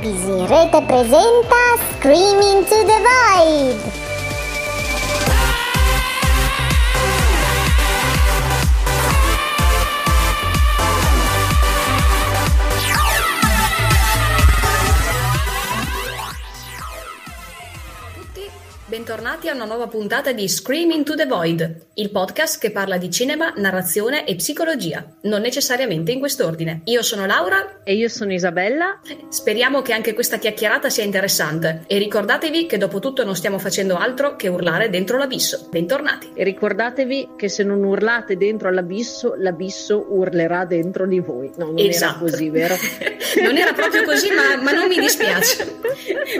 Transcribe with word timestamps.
Visirete 0.00 0.80
presenta 0.86 1.56
Screaming 1.98 2.64
to 2.64 2.84
the 2.84 2.98
Void! 3.02 4.05
Bentornati 18.96 19.50
a 19.50 19.52
una 19.52 19.66
nuova 19.66 19.88
puntata 19.88 20.32
di 20.32 20.48
Screaming 20.48 21.04
to 21.04 21.14
the 21.14 21.26
Void, 21.26 21.88
il 21.96 22.10
podcast 22.10 22.58
che 22.58 22.70
parla 22.70 22.96
di 22.96 23.10
cinema, 23.10 23.52
narrazione 23.54 24.24
e 24.24 24.36
psicologia, 24.36 25.04
non 25.24 25.42
necessariamente 25.42 26.12
in 26.12 26.18
quest'ordine. 26.18 26.80
Io 26.84 27.02
sono 27.02 27.26
Laura 27.26 27.82
e 27.84 27.94
io 27.94 28.08
sono 28.08 28.32
Isabella. 28.32 28.98
Speriamo 29.28 29.82
che 29.82 29.92
anche 29.92 30.14
questa 30.14 30.38
chiacchierata 30.38 30.88
sia 30.88 31.04
interessante 31.04 31.84
e 31.86 31.98
ricordatevi 31.98 32.64
che 32.64 32.78
dopo 32.78 32.98
tutto 32.98 33.22
non 33.22 33.36
stiamo 33.36 33.58
facendo 33.58 33.96
altro 33.96 34.34
che 34.34 34.48
urlare 34.48 34.88
dentro 34.88 35.18
l'abisso. 35.18 35.68
Bentornati. 35.70 36.30
E 36.34 36.42
ricordatevi 36.42 37.32
che 37.36 37.50
se 37.50 37.64
non 37.64 37.84
urlate 37.84 38.38
dentro 38.38 38.70
l'abisso, 38.70 39.34
l'abisso 39.36 40.06
urlerà 40.08 40.64
dentro 40.64 41.06
di 41.06 41.20
voi. 41.20 41.50
No, 41.56 41.66
non 41.66 41.78
esatto. 41.80 42.24
era 42.24 42.30
così, 42.30 42.48
vero? 42.48 42.74
non 43.44 43.58
era 43.58 43.74
proprio 43.74 44.04
così, 44.04 44.30
ma, 44.30 44.56
ma 44.62 44.72
non 44.72 44.88
mi 44.88 44.98
dispiace. 44.98 45.80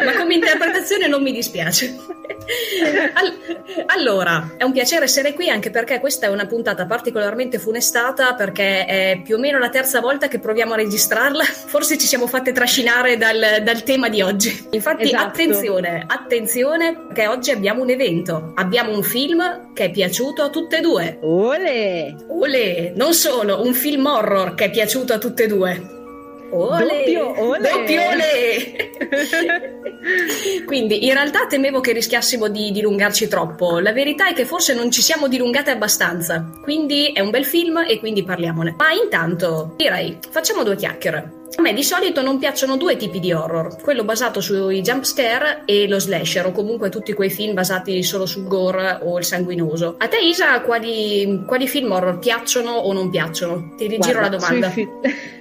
ma 0.03 0.15
come 0.15 0.37
interpretazione 0.37 1.07
non 1.07 1.23
mi 1.23 1.33
dispiace. 1.33 2.15
allora, 3.87 4.55
è 4.57 4.65
un 4.65 4.73
piacere 4.73 5.05
essere 5.05 5.33
qui 5.33 5.49
anche 5.49 5.71
perché 5.71 5.99
questa 5.99 6.27
è 6.27 6.29
una 6.29 6.47
puntata 6.47 6.87
particolarmente 6.87 7.59
funestata 7.59 8.35
perché 8.35 8.85
è 8.85 9.21
più 9.23 9.37
o 9.37 9.39
meno 9.39 9.59
la 9.59 9.69
terza 9.69 10.01
volta 10.01 10.29
che 10.29 10.39
proviamo 10.39 10.75
a 10.75 10.77
registrarla. 10.77 11.45
Forse 11.45 11.99
ci 11.99 12.07
siamo 12.07 12.27
fatte 12.27 12.53
trascinare 12.53 13.17
dal, 13.17 13.63
dal 13.63 13.83
tema 13.83 14.09
di 14.09 14.23
oggi. 14.23 14.69
Infatti, 14.71 15.05
esatto. 15.05 15.25
attenzione, 15.25 16.05
attenzione, 16.07 16.97
perché 17.07 17.27
oggi 17.27 17.51
abbiamo 17.51 17.83
un 17.83 17.91
evento. 17.91 18.53
Abbiamo 18.55 18.93
un 18.93 19.03
film 19.03 19.73
che 19.73 19.85
è 19.85 19.91
piaciuto 19.91 20.43
a 20.43 20.49
tutte 20.51 20.79
e 20.79 20.81
due. 20.81 21.19
Ole! 21.23 22.15
Ole! 22.29 22.93
Non 22.95 23.15
solo, 23.15 23.63
un 23.63 23.75
film 23.75 24.07
horror 24.07 24.55
che 24.55 24.67
è 24.67 24.71
piaciuto 24.71 25.13
a 25.13 25.19
tutte 25.19 25.45
e 25.45 25.47
due. 25.47 25.95
Ole! 26.51 26.87
Doppio 26.87 27.43
ole! 27.43 27.71
Doppio 27.71 28.07
ole! 28.07 28.16
Quindi 30.65 31.07
in 31.07 31.13
realtà 31.13 31.47
temevo 31.47 31.81
che 31.81 31.93
rischiassimo 31.93 32.49
di 32.49 32.71
dilungarci 32.71 33.29
troppo. 33.29 33.79
La 33.79 33.93
verità 33.93 34.29
è 34.29 34.35
che 34.35 34.45
forse 34.45 34.75
non 34.75 34.91
ci 34.91 35.03
siamo 35.03 35.29
dilungate 35.29 35.71
abbastanza. 35.71 36.51
Quindi 36.63 37.13
è 37.13 37.21
un 37.21 37.31
bel 37.31 37.45
film 37.45 37.85
e 37.87 37.99
quindi 37.99 38.25
parliamone. 38.25 38.75
Ma 38.77 38.93
intanto 38.93 39.75
direi 39.77 40.19
facciamo 40.31 40.63
due 40.63 40.77
chiacchiere. 40.77 41.36
A 41.59 41.63
me 41.63 41.73
di 41.73 41.83
solito 41.83 42.21
non 42.21 42.39
piacciono 42.39 42.77
due 42.77 42.97
tipi 42.97 43.19
di 43.19 43.33
horror, 43.33 43.81
quello 43.81 44.05
basato 44.05 44.43
sui 44.43 44.83
jump 44.83 45.05
scare 45.05 45.63
e 45.65 45.89
lo 45.89 45.99
slasher, 45.99 46.45
o 46.45 46.53
comunque 46.53 46.91
tutti 46.91 47.15
quei 47.15 47.31
film 47.31 47.55
basati 47.55 48.03
solo 48.03 48.27
sul 48.27 48.47
gore 48.47 48.99
o 49.01 49.17
il 49.17 49.25
sanguinoso. 49.25 49.95
A 49.97 50.07
te 50.07 50.19
Isa, 50.19 50.61
quali, 50.61 51.45
quali 51.47 51.67
film 51.67 51.93
horror 51.93 52.19
piacciono 52.19 52.73
o 52.73 52.93
non 52.93 53.09
piacciono? 53.09 53.75
Ti 53.75 53.87
rigiro 53.87 54.19
Guarda, 54.19 54.37
la 54.37 54.37
domanda. 54.37 54.71
Sui, 54.71 54.87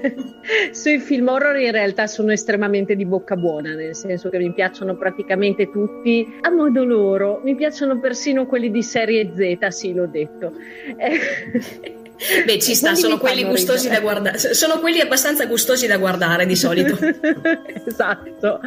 fi- 0.02 0.72
sui 0.72 1.00
film 1.00 1.28
horror 1.28 1.58
in 1.58 1.72
realtà 1.72 2.08
sono 2.08 2.32
estremamente 2.32 2.96
di 2.96 3.06
bocca 3.06 3.36
buona, 3.36 3.74
nel 3.74 3.94
senso 3.94 4.30
che 4.30 4.38
mi 4.38 4.54
piacciono 4.54 4.96
praticamente 4.96 5.70
tutti 5.70 6.26
a 6.42 6.50
modo 6.50 6.86
loro, 6.86 7.42
mi 7.44 7.56
piacciono 7.56 8.00
persino 8.00 8.46
quelli 8.46 8.72
di 8.72 8.84
serie 8.84 9.34
Z, 9.36 9.68
sì 9.68 9.94
l'ho 9.94 10.08
detto. 10.08 10.54
Eh. 10.96 12.04
Beh, 12.46 12.60
ci 12.60 12.76
sta, 12.76 12.96
sono 12.96 13.18
quelli 13.18 13.44
gustosi 13.44 13.90
da 13.90 14.00
guardare, 14.00 14.38
sono 14.54 14.80
quelli 14.80 15.02
abbastanza 15.02 15.46
gustosi 15.46 15.86
da 15.88 15.98
guardare 15.98 16.46
di 16.46 16.56
solito. 16.56 16.98
esatto. 17.86 18.60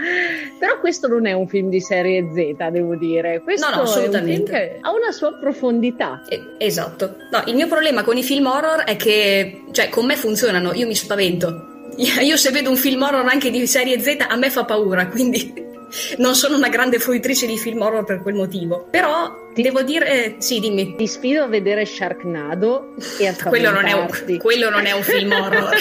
Però 0.59 0.81
questo 0.81 1.09
non 1.09 1.27
è 1.27 1.33
un 1.33 1.49
film 1.49 1.69
di 1.71 1.81
serie 1.81 2.28
Z, 2.34 2.69
devo 2.71 2.97
dire. 2.97 3.41
Questo 3.43 3.69
no, 3.69 3.77
no, 3.77 3.83
assolutamente. 3.83 4.78
ha 4.81 4.93
una 4.93 5.12
sua 5.12 5.33
profondità. 5.34 6.23
Eh, 6.28 6.41
esatto. 6.59 7.17
No, 7.31 7.43
il 7.47 7.55
mio 7.55 7.67
problema 7.67 8.03
con 8.03 8.17
i 8.17 8.23
film 8.23 8.47
horror 8.47 8.84
è 8.84 8.97
che, 8.97 9.65
cioè, 9.73 9.89
con 9.89 10.06
me 10.06 10.17
funzionano, 10.17 10.73
io 10.75 10.87
mi 10.87 10.94
spavento. 10.94 11.77
Io 12.21 12.37
se 12.37 12.50
vedo 12.50 12.71
un 12.71 12.77
film 12.77 13.03
horror 13.03 13.27
anche 13.27 13.50
di 13.50 13.67
serie 13.67 14.00
Z, 14.00 14.27
a 14.28 14.37
me 14.37 14.50
fa 14.50 14.65
paura, 14.65 15.09
quindi 15.09 15.53
non 16.19 16.34
sono 16.34 16.56
una 16.56 16.69
grande 16.69 16.99
fruitrice 16.99 17.47
di 17.47 17.59
film 17.59 17.81
horror 17.81 18.05
per 18.05 18.23
quel 18.23 18.34
motivo. 18.34 18.87
Però 18.91 19.48
ti, 19.59 19.63
devo 19.63 19.83
dire, 19.83 20.37
sì, 20.39 20.61
dimmi. 20.61 20.95
Ti 20.95 21.07
sfido 21.09 21.43
a 21.43 21.47
vedere 21.49 21.85
Sharknado 21.85 22.95
e 23.19 23.27
a 23.27 23.35
quello 23.45 23.73
non, 23.73 23.87
è 23.87 23.93
un, 23.93 24.07
quello 24.39 24.71
non 24.71 24.87
è 24.87 24.93
un 24.93 25.03
film 25.03 25.33
horror. 25.33 25.75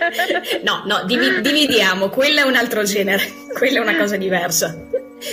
no, 0.64 0.82
no, 0.86 1.04
div- 1.04 1.40
dividiamo, 1.40 2.08
quello 2.08 2.40
è 2.40 2.42
un 2.44 2.56
altro 2.56 2.82
genere, 2.82 3.30
quella 3.52 3.80
è 3.80 3.82
una 3.82 3.96
cosa 3.96 4.16
diversa. 4.16 4.74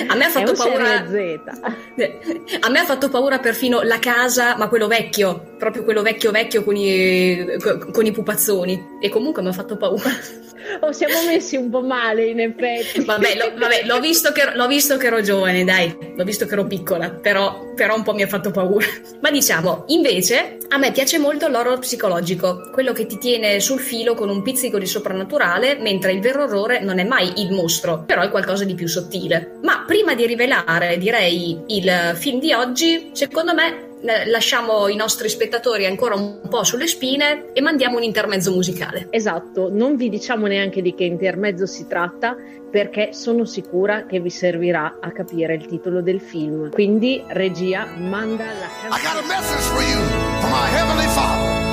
A 0.05 0.15
me 0.15 0.25
ha 0.25 0.29
fatto 0.29 0.51
paura. 0.51 0.95
A 0.97 2.69
me 2.69 2.79
ha 2.79 2.83
fatto 2.83 3.07
paura 3.07 3.39
perfino 3.39 3.81
la 3.83 3.99
casa, 3.99 4.57
ma 4.57 4.67
quello 4.67 4.87
vecchio, 4.87 5.55
proprio 5.57 5.83
quello 5.83 6.01
vecchio 6.01 6.31
vecchio 6.31 6.63
con 6.63 6.75
i, 6.75 7.45
con 7.91 8.05
i 8.05 8.11
pupazzoni. 8.11 8.97
E 9.01 9.09
comunque 9.09 9.41
mi 9.41 9.49
ha 9.49 9.53
fatto 9.53 9.77
paura. 9.77 10.09
Oh, 10.81 10.91
siamo 10.91 11.23
messi 11.25 11.55
un 11.55 11.69
po' 11.69 11.81
male, 11.81 12.25
in 12.25 12.39
effetti. 12.39 13.03
Vabbè, 13.03 13.35
lo, 13.35 13.57
vabbè 13.57 13.85
l'ho, 13.85 13.99
visto 13.99 14.31
che, 14.31 14.51
l'ho, 14.53 14.67
visto 14.67 14.97
che, 14.97 15.07
ero 15.07 15.21
giovane, 15.21 15.63
dai, 15.63 15.95
l'ho 16.15 16.23
visto 16.23 16.45
che 16.45 16.53
ero 16.53 16.65
piccola, 16.65 17.09
però, 17.09 17.73
però 17.73 17.95
un 17.95 18.03
po' 18.03 18.13
mi 18.13 18.21
ha 18.21 18.27
fatto 18.27 18.51
paura. 18.51 18.85
Ma 19.21 19.31
diciamo, 19.31 19.85
invece, 19.87 20.57
a 20.69 20.77
me 20.77 20.91
piace 20.91 21.19
molto 21.19 21.47
l'horror 21.47 21.79
psicologico, 21.79 22.69
quello 22.71 22.91
che 22.91 23.05
ti 23.05 23.17
tiene 23.17 23.59
sul 23.59 23.79
filo 23.79 24.13
con 24.13 24.29
un 24.29 24.41
pizzico 24.41 24.77
di 24.77 24.85
soprannaturale, 24.85 25.77
mentre 25.79 26.11
il 26.11 26.19
vero 26.19 26.43
orrore 26.43 26.81
non 26.81 26.99
è 26.99 27.03
mai 27.03 27.31
il 27.37 27.51
mostro, 27.51 28.03
però 28.05 28.21
è 28.21 28.29
qualcosa 28.29 28.65
di 28.65 28.75
più 28.75 28.87
sottile. 28.87 29.59
Ma 29.63 29.83
prima 29.87 30.15
di 30.15 30.25
rivelare, 30.25 30.97
direi, 30.97 31.63
il 31.67 32.13
film 32.15 32.39
di 32.39 32.53
oggi, 32.53 33.11
secondo 33.13 33.53
me 33.53 33.86
lasciamo 34.01 34.87
i 34.87 34.95
nostri 34.95 35.29
spettatori 35.29 35.85
ancora 35.85 36.15
un 36.15 36.41
po' 36.49 36.63
sulle 36.63 36.87
spine 36.87 37.51
e 37.53 37.61
mandiamo 37.61 37.97
un 37.97 38.03
intermezzo 38.03 38.51
musicale. 38.51 39.07
Esatto, 39.09 39.69
non 39.71 39.95
vi 39.95 40.09
diciamo 40.09 40.45
neanche 40.47 40.81
di 40.81 40.93
che 40.93 41.03
intermezzo 41.03 41.65
si 41.65 41.87
tratta 41.87 42.35
perché 42.69 43.13
sono 43.13 43.45
sicura 43.45 44.05
che 44.05 44.19
vi 44.19 44.29
servirà 44.29 44.97
a 44.99 45.11
capire 45.11 45.55
il 45.55 45.65
titolo 45.65 46.01
del 46.01 46.19
film. 46.19 46.69
Quindi 46.71 47.23
regia 47.27 47.85
manda 47.97 48.45
la 48.45 48.69
canzone. 48.81 49.01
I 49.01 49.03
got 49.03 49.23
a 49.23 49.27
message 49.27 49.65
for 49.71 49.81
you 49.81 49.99
from 50.41 50.53
our 50.53 50.67
heavenly 50.67 51.07
Father. 51.15 51.65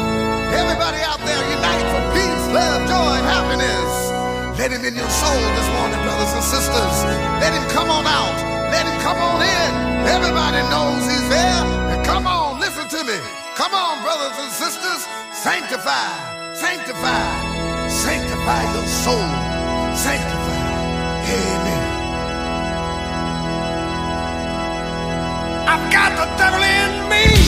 Everybody 0.55 1.03
out 1.03 1.21
there 1.25 1.45
unite 1.51 1.87
for 1.91 2.03
peace, 2.15 2.45
love, 2.55 2.87
joy 2.87 3.19
and 3.19 3.27
happiness. 3.27 4.13
Let 4.57 4.71
him 4.71 4.85
in 4.85 4.95
your 4.95 5.11
soul 5.11 5.43
this 5.59 5.69
morning, 5.75 6.01
brothers 6.07 6.33
and 6.33 6.45
sisters. 6.45 6.97
Let 7.43 7.53
him 7.53 7.67
come 7.75 7.91
on 7.91 8.07
out. 8.07 8.39
Let 8.71 8.87
him 8.87 8.97
come 9.03 9.19
on 9.19 9.43
in. 9.43 9.73
Everybody 10.07 10.63
knows 10.71 11.03
he's 11.11 11.29
there. 11.29 12.04
Come 13.57 13.73
on, 13.73 14.03
brothers 14.03 14.37
and 14.37 14.51
sisters. 14.51 15.07
Sanctify, 15.33 16.55
sanctify, 16.55 17.89
sanctify 17.89 18.63
your 18.75 18.87
soul. 18.87 19.31
Sanctify. 19.95 20.65
Amen. 21.31 21.83
I've 25.69 25.93
got 25.93 26.11
the 26.19 26.27
devil 26.37 26.63
in 26.63 27.09
me. 27.09 27.44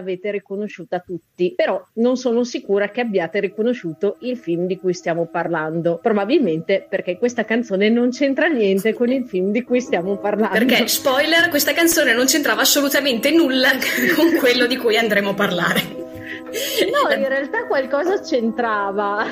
L'avete 0.00 0.30
riconosciuta 0.30 0.98
tutti, 1.00 1.52
però 1.54 1.82
non 1.94 2.16
sono 2.16 2.42
sicura 2.42 2.90
che 2.90 3.02
abbiate 3.02 3.38
riconosciuto 3.40 4.16
il 4.20 4.36
film 4.36 4.66
di 4.66 4.78
cui 4.78 4.94
stiamo 4.94 5.26
parlando. 5.26 5.98
Probabilmente 6.02 6.86
perché 6.88 7.18
questa 7.18 7.44
canzone 7.44 7.88
non 7.88 8.10
c'entra 8.10 8.46
niente 8.46 8.94
con 8.94 9.10
il 9.10 9.26
film 9.26 9.52
di 9.52 9.62
cui 9.62 9.80
stiamo 9.80 10.16
parlando. 10.16 10.58
Perché, 10.58 10.88
spoiler, 10.88 11.48
questa 11.48 11.72
canzone 11.72 12.12
non 12.14 12.26
c'entrava 12.26 12.62
assolutamente 12.62 13.30
nulla 13.30 13.70
con 14.16 14.32
quello 14.38 14.66
di 14.66 14.76
cui 14.76 14.96
andremo 14.96 15.30
a 15.30 15.34
parlare. 15.34 16.08
No, 16.50 17.14
in 17.14 17.28
realtà 17.28 17.66
qualcosa 17.66 18.20
c'entrava. 18.20 19.24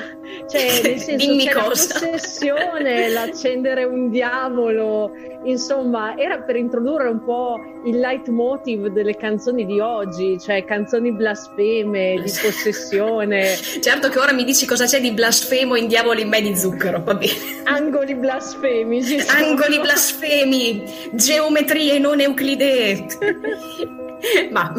Cioè, 0.47 0.81
nel 0.83 0.99
senso, 0.99 1.25
Dimmi 1.25 1.45
c'è 1.45 1.53
cosa. 1.53 1.99
la 1.99 1.99
possessione, 1.99 3.09
l'accendere 3.09 3.83
un 3.83 4.09
diavolo, 4.09 5.11
insomma, 5.43 6.17
era 6.17 6.39
per 6.39 6.55
introdurre 6.55 7.09
un 7.09 7.23
po' 7.23 7.59
il 7.85 7.99
leitmotiv 7.99 8.87
delle 8.87 9.15
canzoni 9.15 9.65
di 9.65 9.79
oggi, 9.79 10.39
cioè 10.39 10.65
canzoni 10.65 11.11
blasfeme, 11.11 12.21
di 12.21 12.31
possessione, 12.41 13.57
Certo 13.81 14.09
che 14.09 14.19
ora 14.19 14.33
mi 14.33 14.43
dici 14.43 14.65
cosa 14.65 14.85
c'è 14.85 14.99
di 14.99 15.11
blasfemo 15.11 15.75
in 15.75 15.87
Diavolo 15.87 16.19
in 16.19 16.29
me 16.29 16.41
di 16.41 16.55
zucchero, 16.55 17.01
va 17.03 17.15
bene. 17.15 17.33
angoli 17.63 18.15
blasfemici. 18.15 19.19
sono. 19.19 19.45
Angoli 19.45 19.79
blasfemi, 19.79 20.83
geometrie 21.13 21.99
non 21.99 22.19
euclidee. 22.19 23.05
Ma 24.51 24.73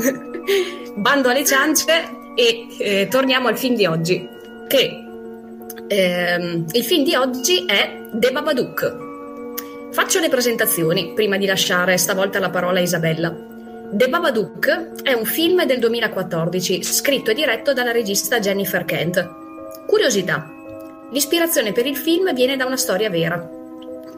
bando 0.97 1.29
alle 1.29 1.45
ciance 1.45 2.09
e 2.35 2.67
eh, 2.79 3.09
torniamo 3.09 3.49
al 3.49 3.57
film 3.59 3.75
di 3.75 3.87
oggi. 3.87 4.29
Che 4.69 5.05
ehm, 5.89 6.67
il 6.73 6.85
film 6.85 7.05
di 7.05 7.15
oggi 7.15 7.65
è 7.65 8.09
The 8.13 8.31
Babadook. 8.31 9.10
Faccio 9.93 10.21
le 10.21 10.29
presentazioni 10.29 11.15
prima 11.15 11.37
di 11.37 11.47
lasciare 11.47 11.99
stavolta 11.99 12.39
la 12.39 12.49
parola 12.49 12.79
a 12.79 12.83
Isabella. 12.83 13.35
The 13.91 14.09
Babadook 14.09 15.03
è 15.03 15.13
un 15.13 15.25
film 15.25 15.65
del 15.65 15.81
2014 15.81 16.85
scritto 16.85 17.33
e 17.33 17.35
diretto 17.35 17.73
dalla 17.73 17.91
regista 17.91 18.39
Jennifer 18.39 18.85
Kent. 18.85 19.29
Curiosità. 19.87 20.49
L'ispirazione 21.11 21.73
per 21.73 21.87
il 21.87 21.97
film 21.97 22.33
viene 22.33 22.57
da 22.57 22.67
una 22.67 22.77
storia 22.77 23.11
vera. 23.11 23.51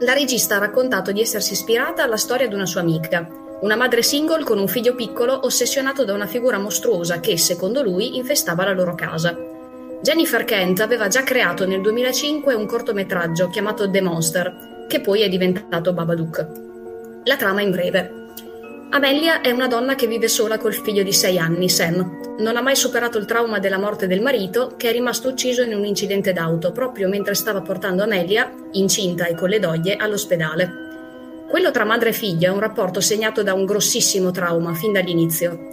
La 0.01 0.13
regista 0.13 0.57
ha 0.57 0.59
raccontato 0.59 1.11
di 1.11 1.21
essersi 1.21 1.53
ispirata 1.53 2.03
alla 2.03 2.17
storia 2.17 2.47
di 2.47 2.53
una 2.53 2.67
sua 2.67 2.81
amica, 2.81 3.27
una 3.61 3.75
madre 3.75 4.03
single 4.03 4.43
con 4.43 4.59
un 4.59 4.67
figlio 4.67 4.93
piccolo 4.93 5.39
ossessionato 5.43 6.05
da 6.05 6.13
una 6.13 6.27
figura 6.27 6.59
mostruosa 6.59 7.19
che, 7.19 7.35
secondo 7.39 7.81
lui, 7.81 8.15
infestava 8.17 8.63
la 8.63 8.73
loro 8.73 8.93
casa. 8.93 9.35
Jennifer 10.03 10.45
Kent 10.45 10.81
aveva 10.81 11.07
già 11.07 11.23
creato 11.23 11.65
nel 11.65 11.81
2005 11.81 12.53
un 12.53 12.67
cortometraggio 12.67 13.49
chiamato 13.49 13.89
The 13.89 14.01
Monster, 14.01 14.72
che 14.87 15.01
poi 15.01 15.21
è 15.21 15.29
diventato 15.29 15.93
Babadook. 15.93 16.47
La 17.25 17.35
trama 17.35 17.61
in 17.61 17.71
breve. 17.71 18.21
Amelia 18.91 19.41
è 19.41 19.49
una 19.49 19.67
donna 19.67 19.95
che 19.95 20.05
vive 20.05 20.27
sola 20.27 20.59
col 20.59 20.73
figlio 20.73 21.01
di 21.01 21.13
6 21.13 21.39
anni, 21.39 21.67
Sam. 21.67 22.35
Non 22.39 22.57
ha 22.57 22.61
mai 22.61 22.75
superato 22.75 23.17
il 23.17 23.25
trauma 23.25 23.57
della 23.57 23.79
morte 23.79 24.05
del 24.05 24.21
marito, 24.21 24.75
che 24.77 24.89
è 24.89 24.91
rimasto 24.91 25.29
ucciso 25.29 25.63
in 25.63 25.73
un 25.73 25.83
incidente 25.83 26.31
d'auto 26.31 26.71
proprio 26.71 27.09
mentre 27.09 27.33
stava 27.33 27.61
portando 27.61 28.03
Amelia, 28.03 28.51
incinta 28.73 29.25
e 29.25 29.33
con 29.33 29.49
le 29.49 29.57
doglie, 29.57 29.95
all'ospedale. 29.95 30.71
Quello 31.49 31.71
tra 31.71 31.85
madre 31.85 32.09
e 32.09 32.13
figlio 32.13 32.47
è 32.47 32.51
un 32.51 32.59
rapporto 32.59 33.01
segnato 33.01 33.41
da 33.41 33.53
un 33.53 33.65
grossissimo 33.65 34.29
trauma 34.29 34.73
fin 34.75 34.91
dall'inizio. 34.91 35.71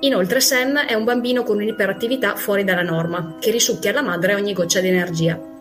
Inoltre 0.00 0.40
Sam 0.40 0.78
è 0.78 0.94
un 0.94 1.04
bambino 1.04 1.42
con 1.42 1.56
un'iperattività 1.56 2.36
fuori 2.36 2.64
dalla 2.64 2.82
norma, 2.82 3.36
che 3.38 3.50
risucchia 3.50 3.90
alla 3.90 4.02
madre 4.02 4.34
ogni 4.34 4.52
goccia 4.54 4.80
di 4.80 4.88
energia. 4.88 5.51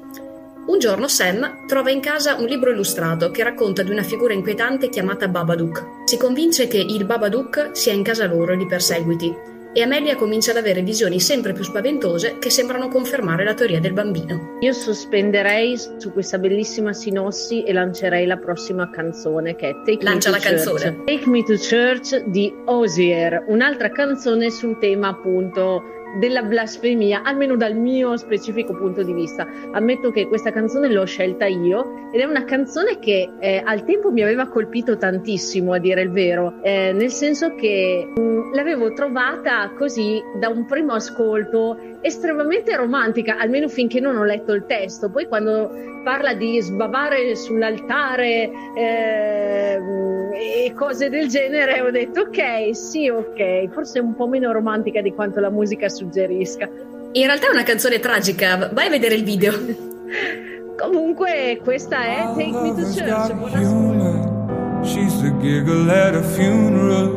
Un 0.63 0.77
giorno 0.79 1.07
Sam 1.07 1.65
trova 1.65 1.89
in 1.89 1.99
casa 1.99 2.35
un 2.35 2.45
libro 2.45 2.69
illustrato 2.69 3.31
che 3.31 3.43
racconta 3.43 3.81
di 3.81 3.91
una 3.91 4.03
figura 4.03 4.33
inquietante 4.33 4.89
chiamata 4.89 5.27
Babadook. 5.27 6.03
Si 6.05 6.17
convince 6.17 6.67
che 6.67 6.77
il 6.77 7.05
Babadook 7.05 7.69
sia 7.73 7.93
in 7.93 8.03
casa 8.03 8.27
loro 8.27 8.53
e 8.53 8.57
li 8.57 8.67
perseguiti, 8.67 9.49
e 9.73 9.81
Amelia 9.81 10.15
comincia 10.15 10.51
ad 10.51 10.57
avere 10.57 10.81
visioni 10.81 11.19
sempre 11.21 11.53
più 11.53 11.63
spaventose 11.63 12.37
che 12.39 12.49
sembrano 12.49 12.89
confermare 12.89 13.45
la 13.45 13.53
teoria 13.53 13.79
del 13.79 13.93
bambino. 13.93 14.57
Io 14.59 14.73
sospenderei 14.73 15.77
su 15.77 16.11
questa 16.11 16.37
bellissima 16.37 16.91
sinossi 16.91 17.63
e 17.63 17.71
lancerei 17.71 18.25
la 18.25 18.37
prossima 18.37 18.89
canzone 18.89 19.55
che 19.55 19.69
è 19.69 19.73
Take 19.85 20.03
Lancia 20.03 20.29
Me 20.29 20.37
la 20.37 20.43
to 20.43 20.49
Church. 20.49 20.81
canzone. 20.81 21.03
Take 21.05 21.29
Me 21.29 21.43
to 21.43 21.53
Church 21.53 22.23
di 22.25 22.53
Osier, 22.65 23.45
un'altra 23.47 23.89
canzone 23.91 24.49
sul 24.49 24.77
tema 24.77 25.07
appunto 25.07 25.81
della 26.19 26.43
blasfemia, 26.43 27.23
almeno 27.23 27.55
dal 27.55 27.75
mio 27.75 28.17
specifico 28.17 28.75
punto 28.75 29.03
di 29.03 29.13
vista. 29.13 29.47
Ammetto 29.71 30.11
che 30.11 30.27
questa 30.27 30.51
canzone 30.51 30.91
l'ho 30.91 31.05
scelta 31.05 31.45
io 31.45 32.09
ed 32.11 32.19
è 32.19 32.25
una 32.25 32.43
canzone 32.43 32.99
che 32.99 33.29
eh, 33.39 33.61
al 33.63 33.83
tempo 33.83 34.11
mi 34.11 34.21
aveva 34.21 34.47
colpito 34.47 34.97
tantissimo, 34.97 35.73
a 35.73 35.77
dire 35.77 36.01
il 36.01 36.11
vero, 36.11 36.61
eh, 36.61 36.91
nel 36.93 37.11
senso 37.11 37.55
che 37.55 38.11
mh, 38.13 38.53
l'avevo 38.53 38.91
trovata 38.93 39.71
così 39.77 40.21
da 40.39 40.49
un 40.49 40.65
primo 40.65 40.93
ascolto 40.93 41.77
estremamente 42.01 42.75
romantica, 42.75 43.37
almeno 43.37 43.67
finché 43.67 43.99
non 43.99 44.17
ho 44.17 44.23
letto 44.23 44.53
il 44.53 44.65
testo. 44.65 45.09
Poi 45.09 45.27
quando 45.27 45.71
parla 46.03 46.33
di 46.33 46.59
sbavare 46.61 47.35
sull'altare 47.35 48.49
ehm, 48.75 50.31
e 50.33 50.73
cose 50.75 51.09
del 51.09 51.27
genere, 51.27 51.81
ho 51.81 51.91
detto 51.91 52.21
ok, 52.21 52.75
sì, 52.75 53.09
ok, 53.09 53.69
forse 53.69 53.99
è 53.99 54.01
un 54.01 54.15
po' 54.15 54.27
meno 54.27 54.51
romantica 54.51 55.01
di 55.01 55.13
quanto 55.13 55.39
la 55.39 55.49
musica 55.49 55.87
suggerisca. 55.89 56.67
In 57.13 57.25
realtà 57.25 57.47
è 57.47 57.51
una 57.51 57.63
canzone 57.63 57.99
tragica, 57.99 58.69
vai 58.71 58.87
a 58.87 58.89
vedere 58.89 59.15
il 59.15 59.23
video. 59.23 59.53
Comunque, 60.77 61.59
questa 61.63 62.01
è 62.03 62.23
Take 62.35 62.51
Me 62.51 62.73
to 62.73 62.83
Church. 62.93 64.39
She's 64.83 65.21
the 65.21 65.29
giggle 65.39 65.91
at 65.91 66.15
a 66.15 66.23
funeral. 66.23 67.09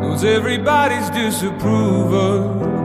Knows 0.00 0.22
everybody's 0.22 1.10
disapproval. 1.10 2.77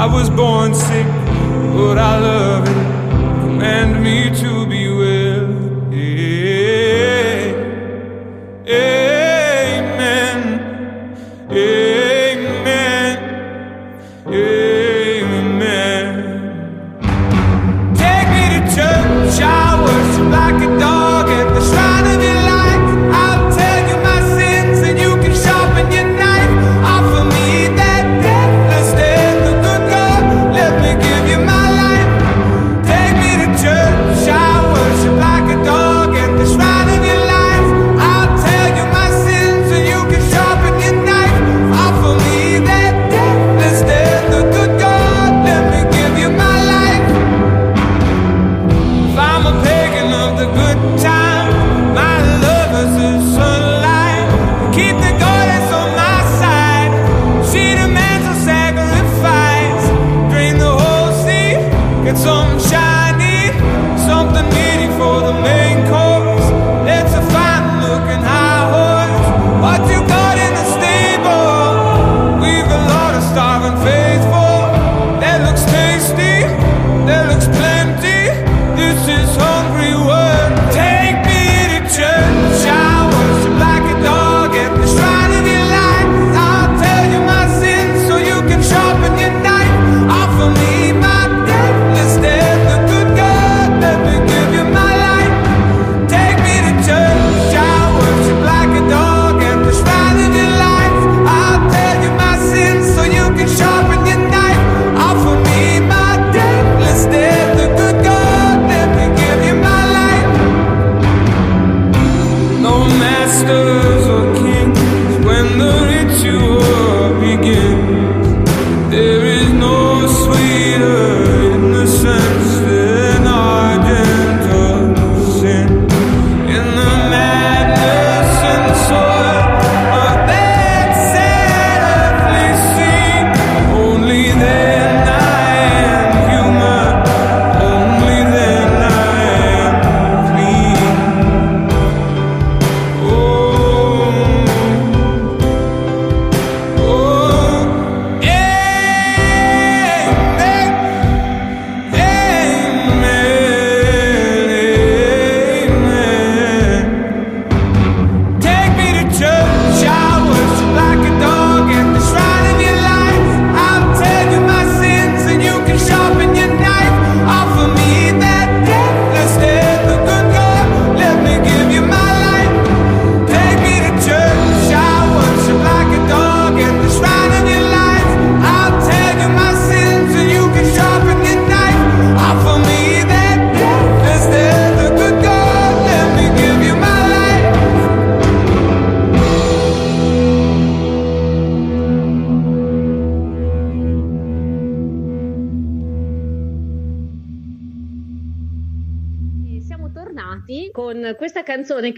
I 0.00 0.06
was 0.06 0.30
born 0.30 0.76
sick, 0.76 1.06
but 1.74 1.98
I 1.98 2.20
love 2.20 2.68
it. 2.68 3.40
Command 3.42 4.00
me 4.00 4.30
to 4.42 4.64
be 4.64 4.87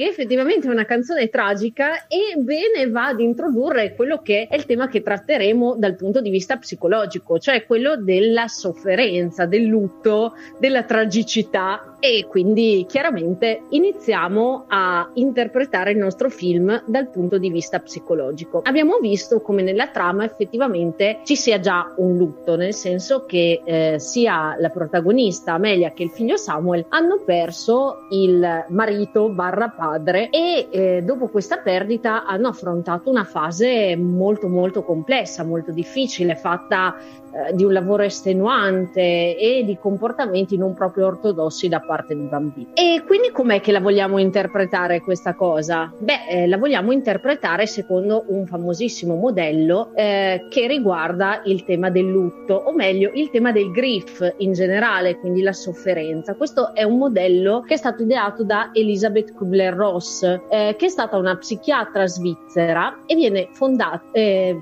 canzone 0.01 0.05
che 0.05 0.07
effettivamente 0.07 0.50
è 0.50 0.50
una 0.71 0.85
canzone 0.85 1.29
tragica 1.29 2.07
e 2.07 2.37
bene 2.39 2.89
va 2.89 3.07
ad 3.07 3.21
introdurre 3.21 3.95
quello 3.95 4.21
che 4.23 4.47
è 4.49 4.57
il 4.57 4.67
tema 4.67 4.89
che 4.89 5.03
tratteremo 5.03 5.77
dal 5.77 5.97
punto 5.97 6.21
di 6.21 6.31
vista 6.31 6.57
psicologico, 6.57 7.39
cioè 7.39 7.65
quello 7.67 7.97
della 7.97 8.49
sofferenza, 8.49 9.47
del 9.47 9.65
lutto, 9.65 10.35
della 10.59 10.85
tragicità 10.85 11.97
e 12.01 12.27
quindi 12.29 12.87
chiaramente 12.89 13.63
iniziamo 13.69 14.65
a 14.69 15.11
interpretare 15.15 15.93
il 15.93 15.99
nostro 15.99 16.31
film 16.31 16.83
dal 16.87 17.11
punto 17.11 17.39
di 17.39 17.51
vista 17.51 17.79
psicologico. 17.79 18.63
Abbiamo 18.65 18.99
visto 18.99 19.41
come 19.41 19.63
nella 19.63 19.89
trama 19.89 20.25
effettivamente 20.25 21.21
ci 21.25 21.37
sia 21.37 21.61
già 21.61 21.93
un 21.97 22.17
lutto, 22.17 22.57
nel 22.57 22.75
senso 22.75 23.27
che 23.27 23.61
eh, 23.65 23.99
sia 23.99 24.57
la 24.59 24.71
protagonista 24.71 25.53
Amelia 25.53 25.93
che 25.93 26.05
il 26.05 26.11
figlio 26.11 26.37
Samuel 26.37 26.87
hanno 26.89 27.23
perso 27.25 28.07
il 28.11 28.65
marito 28.69 29.29
barra 29.29 29.69
padre 29.69 30.31
e 30.31 30.60
eh, 30.69 31.03
dopo 31.03 31.29
questa 31.29 31.59
perdita 31.59 32.27
hanno 32.27 32.49
affrontato 32.49 33.09
una 33.09 33.25
fase 33.25 33.97
molto 33.97 34.49
molto 34.49 34.83
complessa, 34.83 35.45
molto 35.45 35.73
difficile, 35.73 36.35
fatta 36.35 36.97
eh, 37.33 37.55
di 37.55 37.63
un 37.63 37.73
lavoro 37.73 38.03
estenuante 38.03 39.37
e 39.37 39.63
di 39.65 39.79
comportamenti 39.79 40.57
non 40.57 40.75
proprio 40.75 41.07
ortodossi 41.07 41.69
da 41.69 41.79
parte 41.79 42.17
di 42.17 42.25
bambini. 42.25 42.71
E 42.75 43.05
quindi 43.07 43.31
com'è 43.31 43.61
che 43.61 43.71
la 43.71 43.79
vogliamo 43.79 44.19
interpretare 44.19 45.01
questa 45.01 45.35
cosa? 45.35 45.93
Beh, 45.97 46.27
eh, 46.29 46.47
la 46.49 46.57
vogliamo 46.57 46.91
interpretare 46.91 47.69
secondo 47.69 48.25
un 48.27 48.47
famosissimo 48.47 49.15
modello 49.15 49.93
eh, 49.95 50.47
che 50.49 50.67
riguarda 50.67 51.43
il 51.45 51.63
tema 51.63 51.89
del 51.89 52.07
lutto, 52.07 52.55
o 52.55 52.73
meglio 52.73 53.13
il 53.15 53.31
tema 53.31 53.53
del 53.53 53.71
grief 53.71 54.35
in 54.39 54.53
generale, 54.53 55.17
quindi 55.19 55.43
la 55.43 55.53
sofferenza. 55.53 56.35
Questo 56.35 56.75
è 56.75 56.83
un 56.83 56.99
modello 56.99 57.61
che 57.61 57.75
è 57.75 57.77
stato 57.77 58.03
ideato 58.03 58.43
da 58.43 58.71
Elisabeth 58.73 59.35
Kubler-Ross, 59.35 60.23
eh, 60.51 60.75
che 60.77 60.87
è 60.87 60.89
stata 60.89 61.17
una 61.17 61.37
psichiatra 61.37 62.09
svizzera 62.09 63.03
e 63.07 63.15
viene 63.15 63.49
fondata, 63.53 64.03
eh, 64.11 64.59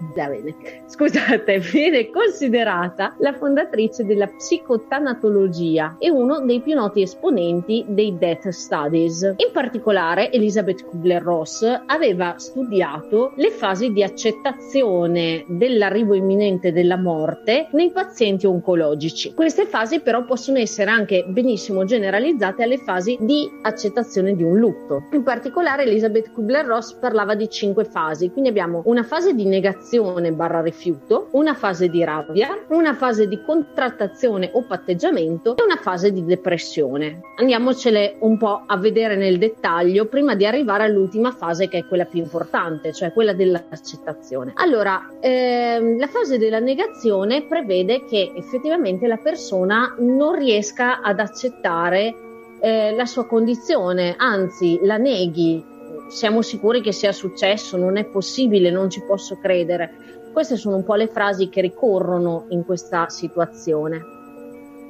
scusate, 0.86 1.58
viene 1.72 2.10
considerata 2.10 2.56
considerata 2.58 3.14
la 3.18 3.32
fondatrice 3.32 4.04
della 4.04 4.26
psicotanatologia 4.26 5.96
e 5.98 6.10
uno 6.10 6.40
dei 6.40 6.60
più 6.60 6.74
noti 6.74 7.02
esponenti 7.02 7.84
dei 7.86 8.16
Death 8.18 8.48
Studies. 8.48 9.34
In 9.36 9.50
particolare, 9.52 10.32
Elizabeth 10.32 10.84
Kubler-Ross 10.84 11.82
aveva 11.86 12.34
studiato 12.36 13.32
le 13.36 13.50
fasi 13.50 13.92
di 13.92 14.02
accettazione 14.02 15.44
dell'arrivo 15.46 16.14
imminente 16.14 16.72
della 16.72 16.96
morte 16.96 17.68
nei 17.72 17.90
pazienti 17.92 18.46
oncologici. 18.46 19.34
Queste 19.34 19.66
fasi 19.66 20.00
però 20.00 20.24
possono 20.24 20.58
essere 20.58 20.90
anche 20.90 21.24
benissimo 21.28 21.84
generalizzate 21.84 22.64
alle 22.64 22.78
fasi 22.78 23.16
di 23.20 23.48
accettazione 23.62 24.34
di 24.34 24.42
un 24.42 24.58
lutto. 24.58 25.04
In 25.12 25.22
particolare, 25.22 25.84
Elizabeth 25.84 26.32
Kubler-Ross 26.32 26.94
parlava 26.94 27.34
di 27.34 27.48
cinque 27.48 27.84
fasi, 27.84 28.30
quindi 28.30 28.50
abbiamo 28.50 28.82
una 28.86 29.04
fase 29.04 29.34
di 29.34 29.44
negazione 29.44 30.32
barra 30.32 30.60
rifiuto, 30.60 31.28
una 31.32 31.54
fase 31.54 31.88
di 31.88 32.02
rabbia, 32.04 32.47
una 32.68 32.94
fase 32.94 33.28
di 33.28 33.42
contrattazione 33.42 34.50
o 34.52 34.64
patteggiamento 34.64 35.56
e 35.56 35.62
una 35.62 35.76
fase 35.76 36.12
di 36.12 36.24
depressione. 36.24 37.20
Andiamocele 37.36 38.16
un 38.20 38.36
po' 38.38 38.62
a 38.66 38.76
vedere 38.76 39.16
nel 39.16 39.38
dettaglio 39.38 40.06
prima 40.06 40.34
di 40.34 40.46
arrivare 40.46 40.84
all'ultima 40.84 41.32
fase 41.32 41.68
che 41.68 41.78
è 41.78 41.86
quella 41.86 42.04
più 42.04 42.20
importante, 42.20 42.92
cioè 42.92 43.12
quella 43.12 43.32
dell'accettazione. 43.32 44.52
Allora, 44.54 45.10
ehm, 45.20 45.98
la 45.98 46.08
fase 46.08 46.38
della 46.38 46.60
negazione 46.60 47.46
prevede 47.46 48.04
che 48.04 48.32
effettivamente 48.34 49.06
la 49.06 49.18
persona 49.18 49.94
non 49.98 50.34
riesca 50.34 51.00
ad 51.00 51.20
accettare 51.20 52.14
eh, 52.60 52.92
la 52.94 53.06
sua 53.06 53.26
condizione, 53.26 54.14
anzi 54.16 54.78
la 54.82 54.96
neghi, 54.96 55.64
siamo 56.08 56.42
sicuri 56.42 56.80
che 56.80 56.92
sia 56.92 57.12
successo, 57.12 57.76
non 57.76 57.96
è 57.96 58.04
possibile, 58.04 58.70
non 58.70 58.90
ci 58.90 59.02
posso 59.06 59.38
credere. 59.38 60.17
Queste 60.38 60.54
sono 60.54 60.76
un 60.76 60.84
po' 60.84 60.94
le 60.94 61.08
frasi 61.08 61.48
che 61.48 61.60
ricorrono 61.60 62.44
in 62.50 62.64
questa 62.64 63.08
situazione. 63.08 64.00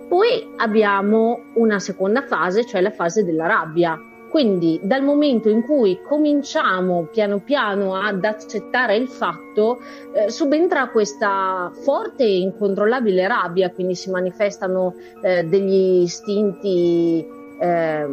Poi 0.07 0.47
abbiamo 0.57 1.41
una 1.55 1.79
seconda 1.79 2.21
fase, 2.21 2.67
cioè 2.67 2.83
la 2.83 2.91
fase 2.91 3.25
della 3.25 3.47
rabbia. 3.47 3.99
Quindi 4.29 4.79
dal 4.83 5.03
momento 5.03 5.49
in 5.49 5.63
cui 5.63 6.03
cominciamo 6.07 7.09
piano 7.11 7.39
piano 7.39 7.95
ad 7.95 8.23
accettare 8.27 8.97
il 8.97 9.09
fatto, 9.09 9.81
eh, 10.13 10.29
subentra 10.29 10.91
questa 10.91 11.73
forte 11.83 12.25
e 12.25 12.41
incontrollabile 12.41 13.27
rabbia, 13.27 13.71
quindi 13.71 13.95
si 13.95 14.11
manifestano 14.11 14.97
eh, 15.23 15.45
degli 15.45 16.03
istinti 16.03 17.27
eh, 17.59 18.07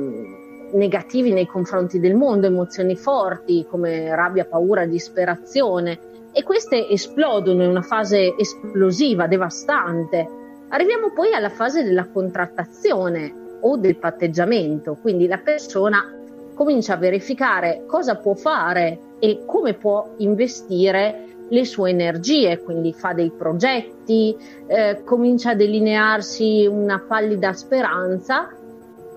negativi 0.72 1.34
nei 1.34 1.48
confronti 1.48 2.00
del 2.00 2.15
mondo, 2.15 2.48
emozioni 2.48 2.96
forti 2.96 3.68
come 3.70 4.15
rabbia, 4.15 4.46
paura, 4.46 4.86
disperazione 4.86 6.13
e 6.38 6.44
queste 6.44 6.89
esplodono 6.89 7.63
in 7.63 7.70
una 7.70 7.82
fase 7.82 8.36
esplosiva, 8.38 9.25
devastante. 9.25 10.27
Arriviamo 10.68 11.13
poi 11.13 11.34
alla 11.34 11.50
fase 11.50 11.82
della 11.82 12.10
contrattazione 12.10 13.58
o 13.62 13.77
del 13.77 13.96
patteggiamento, 13.96 14.98
quindi 15.02 15.28
la 15.28 15.38
persona 15.38 16.13
comincia 16.54 16.95
a 16.95 16.98
verificare 16.98 17.86
cosa 17.88 18.17
può 18.17 18.34
fare 18.34 19.00
e 19.19 19.43
come 19.45 19.76
può 19.76 20.15
investire 20.17 21.24
le 21.48 21.63
sue 21.63 21.91
energie, 21.91 22.60
quindi 22.60 22.91
fa 22.91 23.13
dei 23.13 23.32
progetti, 23.32 24.36
eh, 24.67 25.04
comincia 25.06 25.52
a 25.52 25.56
delinearsi 25.56 26.67
una 26.69 27.00
pallida 27.00 27.54
speranza 27.54 28.50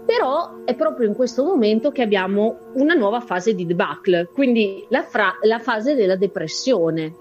però 0.08 0.64
è 0.64 0.74
proprio 0.74 1.06
in 1.06 1.14
questo 1.14 1.44
momento 1.44 1.90
che 1.90 2.00
abbiamo 2.00 2.70
una 2.76 2.94
nuova 2.94 3.20
fase 3.20 3.54
di 3.54 3.66
debacle, 3.66 4.30
quindi 4.32 4.86
la, 4.88 5.02
fra- 5.02 5.36
la 5.42 5.58
fase 5.58 5.94
della 5.94 6.16
depressione. 6.16 7.14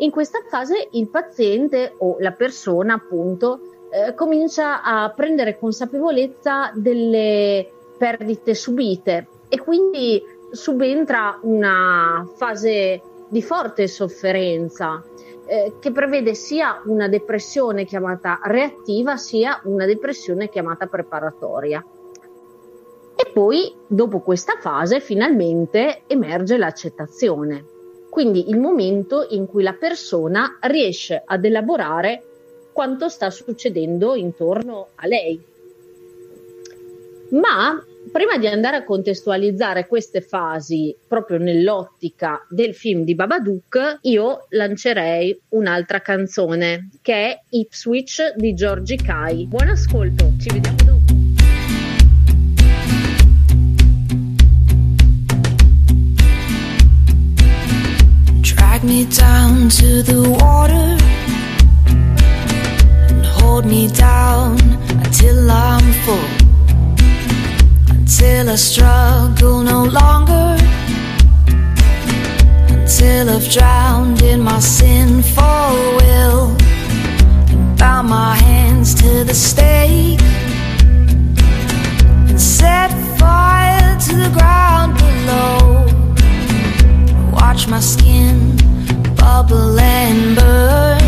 In 0.00 0.10
questa 0.10 0.40
fase 0.46 0.88
il 0.90 1.08
paziente 1.08 1.94
o 1.96 2.16
la 2.18 2.32
persona 2.32 2.92
appunto 2.92 3.60
eh, 3.90 4.12
comincia 4.12 4.82
a 4.82 5.08
prendere 5.16 5.58
consapevolezza 5.58 6.72
delle 6.74 7.70
perdite 7.96 8.54
subite 8.54 9.28
e 9.48 9.58
quindi 9.58 10.22
subentra 10.50 11.38
una 11.40 12.28
fase 12.36 13.00
di 13.30 13.40
forte 13.40 13.88
sofferenza 13.88 15.02
eh, 15.46 15.76
che 15.80 15.90
prevede 15.90 16.34
sia 16.34 16.82
una 16.84 17.08
depressione 17.08 17.86
chiamata 17.86 18.40
reattiva 18.42 19.16
sia 19.16 19.58
una 19.64 19.86
depressione 19.86 20.50
chiamata 20.50 20.84
preparatoria. 20.84 21.82
E 23.16 23.30
poi, 23.32 23.74
dopo 23.86 24.20
questa 24.20 24.58
fase, 24.60 25.00
finalmente 25.00 26.02
emerge 26.06 26.58
l'accettazione, 26.58 27.64
quindi 28.10 28.50
il 28.50 28.58
momento 28.58 29.26
in 29.30 29.46
cui 29.46 29.62
la 29.62 29.72
persona 29.72 30.58
riesce 30.62 31.22
ad 31.24 31.44
elaborare 31.44 32.22
quanto 32.72 33.08
sta 33.08 33.30
succedendo 33.30 34.14
intorno 34.14 34.88
a 34.96 35.06
lei. 35.06 35.42
Ma 37.30 37.82
prima 38.12 38.38
di 38.38 38.46
andare 38.46 38.76
a 38.76 38.84
contestualizzare 38.84 39.86
queste 39.86 40.20
fasi 40.20 40.94
proprio 41.08 41.38
nell'ottica 41.38 42.46
del 42.48 42.74
film 42.74 43.02
di 43.02 43.14
Babadook, 43.14 43.98
io 44.02 44.46
lancerei 44.50 45.40
un'altra 45.50 46.00
canzone 46.00 46.90
che 47.02 47.14
è 47.14 47.40
Ipswich 47.48 48.34
di 48.36 48.54
Giorgi 48.54 48.96
Kai. 48.96 49.46
Buon 49.46 49.68
ascolto, 49.68 50.32
ci 50.38 50.50
vediamo 50.52 50.76
dopo. 50.84 51.15
Me 58.86 59.04
down 59.06 59.68
to 59.68 60.00
the 60.02 60.22
water 60.40 60.96
and 63.08 63.26
hold 63.26 63.64
me 63.64 63.88
down 63.88 64.60
until 64.90 65.50
I'm 65.50 65.92
full. 66.04 66.30
Until 67.90 68.50
I 68.50 68.54
struggle 68.54 69.62
no 69.62 69.84
longer. 69.84 70.56
Until 72.68 73.30
I've 73.30 73.50
drowned 73.50 74.22
in 74.22 74.40
my 74.40 74.60
sinful 74.60 75.72
will 75.98 76.56
and 77.50 77.78
bound 77.78 78.08
my 78.08 78.36
hands 78.36 78.94
to 79.02 79.24
the 79.24 79.34
stake 79.34 80.20
and 82.28 82.40
set 82.40 82.90
fire 83.18 83.98
to 84.06 84.14
the 84.14 84.30
ground 84.38 84.94
below. 84.96 85.86
Watch 87.32 87.66
my 87.66 87.80
skin 87.80 88.56
bubble 89.26 89.76
and 89.80 90.36
burn 90.38 91.02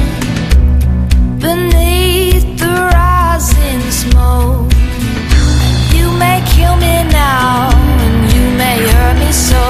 beneath 1.45 2.47
the 2.63 2.75
rising 2.93 3.83
smoke. 4.03 4.73
You 5.97 6.07
may 6.23 6.39
kill 6.55 6.77
me 6.87 6.97
now, 7.25 7.71
and 8.05 8.19
you 8.35 8.45
may 8.63 8.79
hurt 8.93 9.17
me 9.23 9.31
so, 9.31 9.65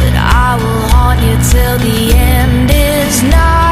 but 0.00 0.14
I 0.44 0.48
will 0.60 0.84
haunt 0.92 1.20
you 1.26 1.36
till 1.52 1.76
the 1.86 2.00
end 2.34 2.68
is 2.68 3.22
nigh. 3.22 3.67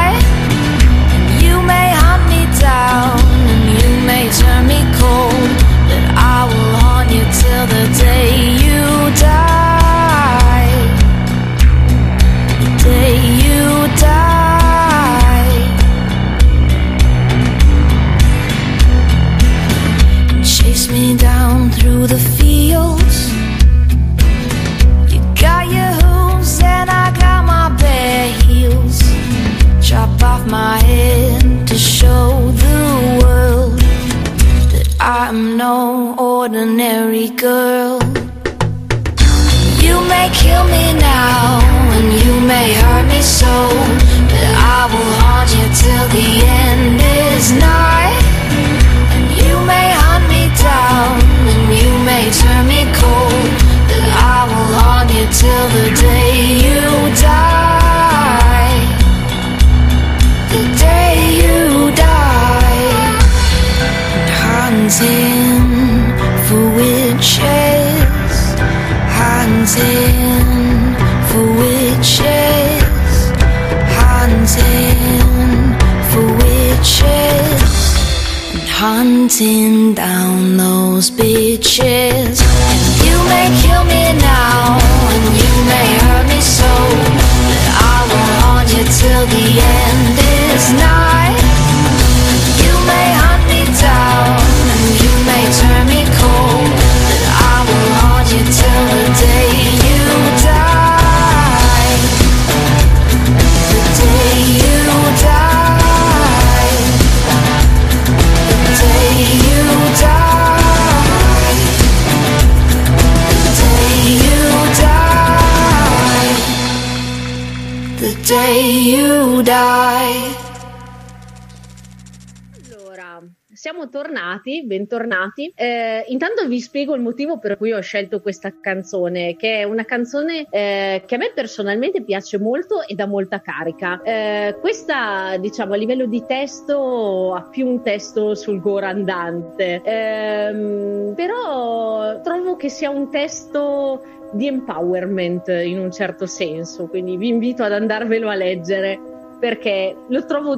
Siamo 124.07 124.13
tornati, 124.17 124.65
bentornati. 124.65 125.51
Eh, 125.53 126.05
intanto 126.07 126.47
vi 126.47 126.59
spiego 126.59 126.95
il 126.95 127.01
motivo 127.01 127.37
per 127.37 127.57
cui 127.57 127.73
ho 127.73 127.81
scelto 127.81 128.21
questa 128.21 128.53
canzone, 128.59 129.35
che 129.35 129.59
è 129.59 129.63
una 129.63 129.83
canzone 129.83 130.47
eh, 130.49 131.03
che 131.05 131.15
a 131.15 131.17
me 131.17 131.31
personalmente 131.33 132.03
piace 132.03 132.39
molto 132.39 132.85
e 132.85 132.95
dà 132.95 133.05
molta 133.05 133.41
carica. 133.41 134.01
Eh, 134.01 134.57
questa, 134.59 135.37
diciamo, 135.37 135.73
a 135.73 135.77
livello 135.77 136.05
di 136.05 136.23
testo 136.25 137.33
ha 137.33 137.41
più 137.43 137.67
un 137.67 137.83
testo 137.83 138.33
sul 138.35 138.59
gore 138.59 138.85
andante, 138.85 139.81
Ehm, 139.83 141.13
però 141.15 142.21
trovo 142.21 142.55
che 142.55 142.69
sia 142.69 142.89
un 142.89 143.09
testo 143.09 144.01
di 144.31 144.47
empowerment 144.47 145.47
in 145.47 145.79
un 145.79 145.91
certo 145.91 146.25
senso, 146.25 146.87
quindi 146.87 147.17
vi 147.17 147.27
invito 147.27 147.63
ad 147.63 147.73
andarvelo 147.73 148.29
a 148.29 148.35
leggere 148.35 148.99
perché 149.39 149.95
lo 150.07 150.25
trovo 150.25 150.55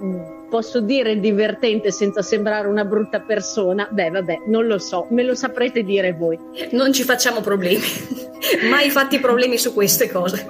mh, 0.00 0.37
posso 0.48 0.80
dire 0.80 1.20
divertente 1.20 1.90
senza 1.90 2.22
sembrare 2.22 2.68
una 2.68 2.84
brutta 2.84 3.20
persona? 3.20 3.88
Beh, 3.90 4.10
vabbè, 4.10 4.42
non 4.46 4.66
lo 4.66 4.78
so, 4.78 5.06
me 5.10 5.22
lo 5.22 5.34
saprete 5.34 5.82
dire 5.82 6.12
voi. 6.12 6.38
Non 6.70 6.92
ci 6.92 7.04
facciamo 7.04 7.40
problemi. 7.40 7.84
Mai 8.70 8.90
fatti 8.90 9.18
problemi 9.18 9.58
su 9.58 9.72
queste 9.72 10.10
cose. 10.10 10.46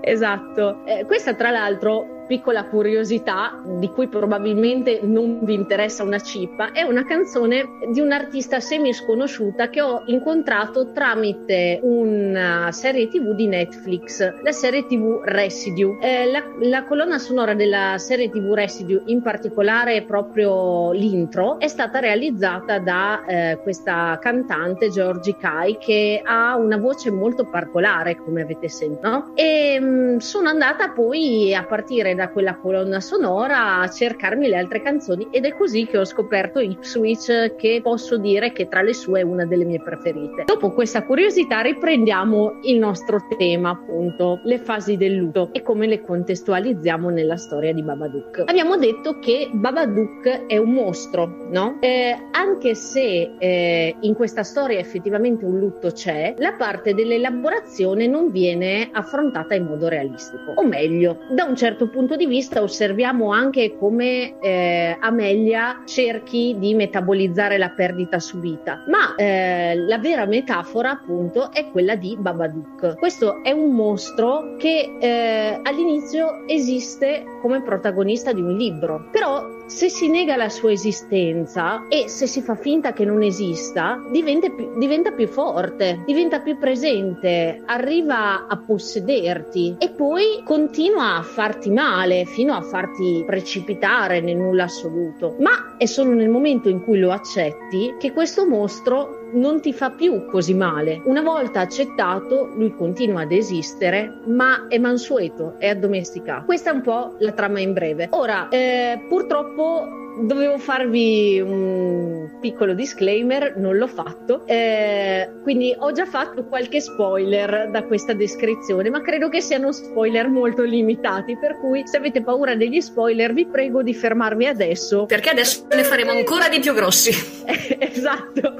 Esatto. 0.00 0.84
Eh, 0.84 1.04
questa, 1.04 1.34
tra 1.34 1.50
l'altro, 1.50 2.15
piccola 2.26 2.64
curiosità 2.64 3.60
di 3.78 3.88
cui 3.88 4.08
probabilmente 4.08 5.00
non 5.02 5.40
vi 5.44 5.54
interessa 5.54 6.02
una 6.02 6.18
cippa, 6.18 6.72
è 6.72 6.82
una 6.82 7.04
canzone 7.04 7.64
di 7.92 8.00
un'artista 8.00 8.60
semi 8.60 8.92
sconosciuta 8.92 9.68
che 9.68 9.80
ho 9.80 10.02
incontrato 10.06 10.92
tramite 10.92 11.78
una 11.82 12.70
serie 12.72 13.08
tv 13.08 13.34
di 13.34 13.46
Netflix, 13.46 14.42
la 14.42 14.52
serie 14.52 14.86
tv 14.86 15.20
Residue. 15.22 15.98
Eh, 16.00 16.30
la, 16.30 16.42
la 16.62 16.84
colonna 16.84 17.18
sonora 17.18 17.54
della 17.54 17.94
serie 17.98 18.28
tv 18.28 18.52
Residue, 18.52 19.02
in 19.06 19.22
particolare 19.22 20.02
proprio 20.02 20.92
l'intro, 20.92 21.58
è 21.60 21.68
stata 21.68 21.98
realizzata 21.98 22.78
da 22.78 23.24
eh, 23.24 23.58
questa 23.62 24.18
cantante 24.20 24.88
Georgie 24.90 25.36
Kai 25.36 25.78
che 25.78 26.20
ha 26.24 26.56
una 26.56 26.76
voce 26.76 27.10
molto 27.10 27.44
particolare, 27.44 28.16
come 28.16 28.42
avete 28.42 28.68
sentito. 28.68 29.08
no? 29.08 29.32
E 29.34 29.78
mh, 29.78 30.18
sono 30.18 30.48
andata 30.48 30.90
poi 30.90 31.54
a 31.54 31.64
partire 31.64 32.14
da 32.16 32.30
quella 32.30 32.56
colonna 32.56 32.98
sonora 32.98 33.78
a 33.78 33.88
cercarmi 33.88 34.48
le 34.48 34.56
altre 34.56 34.82
canzoni 34.82 35.28
ed 35.30 35.44
è 35.44 35.54
così 35.54 35.86
che 35.86 35.98
ho 35.98 36.04
scoperto 36.04 36.58
Ipswich 36.58 37.54
che 37.54 37.80
posso 37.82 38.16
dire 38.16 38.50
che 38.50 38.66
tra 38.66 38.82
le 38.82 38.94
sue 38.94 39.20
è 39.20 39.22
una 39.22 39.46
delle 39.46 39.64
mie 39.64 39.80
preferite. 39.80 40.44
Dopo 40.44 40.72
questa 40.72 41.04
curiosità 41.04 41.60
riprendiamo 41.60 42.60
il 42.62 42.78
nostro 42.78 43.18
tema 43.38 43.70
appunto, 43.70 44.40
le 44.42 44.58
fasi 44.58 44.96
del 44.96 45.14
lutto 45.14 45.50
e 45.52 45.62
come 45.62 45.86
le 45.86 46.00
contestualizziamo 46.00 47.10
nella 47.10 47.36
storia 47.36 47.72
di 47.72 47.82
Babadook. 47.82 48.44
Abbiamo 48.46 48.76
detto 48.76 49.18
che 49.18 49.48
Babadook 49.52 50.46
è 50.46 50.56
un 50.56 50.72
mostro, 50.72 51.48
no? 51.50 51.76
Eh, 51.80 52.16
anche 52.32 52.74
se 52.74 53.34
eh, 53.38 53.96
in 54.00 54.14
questa 54.14 54.42
storia 54.42 54.78
effettivamente 54.78 55.44
un 55.44 55.58
lutto 55.58 55.90
c'è, 55.90 56.34
la 56.38 56.54
parte 56.54 56.94
dell'elaborazione 56.94 58.06
non 58.06 58.30
viene 58.30 58.88
affrontata 58.92 59.54
in 59.54 59.64
modo 59.64 59.88
realistico. 59.88 60.52
O 60.54 60.64
meglio, 60.64 61.18
da 61.30 61.44
un 61.44 61.56
certo 61.56 61.88
punto 61.88 62.05
di 62.14 62.26
vista 62.26 62.62
osserviamo 62.62 63.32
anche 63.32 63.76
come 63.76 64.38
eh, 64.38 64.96
Amelia 65.00 65.82
cerchi 65.84 66.54
di 66.58 66.74
metabolizzare 66.74 67.58
la 67.58 67.70
perdita 67.70 68.20
subita, 68.20 68.84
ma 68.86 69.14
eh, 69.16 69.74
la 69.74 69.98
vera 69.98 70.26
metafora 70.26 70.90
appunto 70.90 71.50
è 71.50 71.68
quella 71.70 71.96
di 71.96 72.16
Babadook. 72.16 72.98
Questo 72.98 73.42
è 73.42 73.50
un 73.50 73.72
mostro 73.72 74.54
che 74.58 74.96
eh, 75.00 75.60
all'inizio 75.62 76.46
esiste 76.46 77.24
come 77.40 77.62
protagonista 77.62 78.32
di 78.32 78.42
un 78.42 78.56
libro, 78.56 79.08
però 79.10 79.55
se 79.66 79.88
si 79.88 80.08
nega 80.08 80.36
la 80.36 80.48
sua 80.48 80.72
esistenza 80.72 81.86
e 81.88 82.08
se 82.08 82.26
si 82.26 82.40
fa 82.40 82.54
finta 82.54 82.92
che 82.92 83.04
non 83.04 83.22
esista, 83.22 84.00
diventa 84.10 84.48
più, 84.48 84.78
diventa 84.78 85.10
più 85.10 85.26
forte, 85.26 86.02
diventa 86.06 86.40
più 86.40 86.56
presente, 86.56 87.62
arriva 87.66 88.46
a 88.46 88.56
possederti 88.56 89.76
e 89.78 89.90
poi 89.90 90.42
continua 90.44 91.16
a 91.16 91.22
farti 91.22 91.70
male 91.70 92.24
fino 92.24 92.54
a 92.54 92.62
farti 92.62 93.24
precipitare 93.26 94.20
nel 94.20 94.36
nulla 94.36 94.64
assoluto. 94.64 95.36
Ma 95.40 95.76
è 95.76 95.86
solo 95.86 96.12
nel 96.12 96.28
momento 96.28 96.68
in 96.68 96.82
cui 96.82 96.98
lo 96.98 97.10
accetti 97.10 97.94
che 97.98 98.12
questo 98.12 98.46
mostro 98.46 99.25
non 99.32 99.60
ti 99.60 99.72
fa 99.72 99.90
più 99.90 100.26
così 100.26 100.54
male. 100.54 101.00
Una 101.04 101.22
volta 101.22 101.60
accettato, 101.60 102.50
lui 102.54 102.74
continua 102.74 103.22
ad 103.22 103.32
esistere, 103.32 104.20
ma 104.26 104.66
è 104.68 104.78
mansueto, 104.78 105.56
è 105.58 105.68
addomesticato. 105.68 106.44
Questa 106.44 106.70
è 106.70 106.74
un 106.74 106.82
po' 106.82 107.16
la 107.18 107.32
trama 107.32 107.60
in 107.60 107.72
breve. 107.72 108.08
Ora, 108.10 108.48
eh, 108.48 109.04
purtroppo 109.08 109.88
dovevo 110.20 110.58
farvi 110.58 111.40
un 111.40 112.25
piccolo 112.40 112.74
disclaimer, 112.74 113.56
non 113.56 113.76
l'ho 113.76 113.86
fatto, 113.86 114.46
eh, 114.46 115.30
quindi 115.42 115.74
ho 115.76 115.92
già 115.92 116.06
fatto 116.06 116.44
qualche 116.46 116.80
spoiler 116.80 117.70
da 117.70 117.84
questa 117.84 118.12
descrizione, 118.12 118.90
ma 118.90 119.00
credo 119.00 119.28
che 119.28 119.40
siano 119.40 119.72
spoiler 119.72 120.28
molto 120.28 120.62
limitati, 120.62 121.36
per 121.36 121.58
cui 121.58 121.86
se 121.86 121.96
avete 121.96 122.22
paura 122.22 122.54
degli 122.54 122.80
spoiler 122.80 123.32
vi 123.32 123.46
prego 123.46 123.82
di 123.82 123.94
fermarvi 123.94 124.46
adesso. 124.46 125.06
Perché 125.06 125.30
adesso 125.30 125.66
ne 125.70 125.84
faremo 125.84 126.10
ancora 126.10 126.48
di 126.48 126.60
più 126.60 126.74
grossi. 126.74 127.10
esatto. 127.78 128.54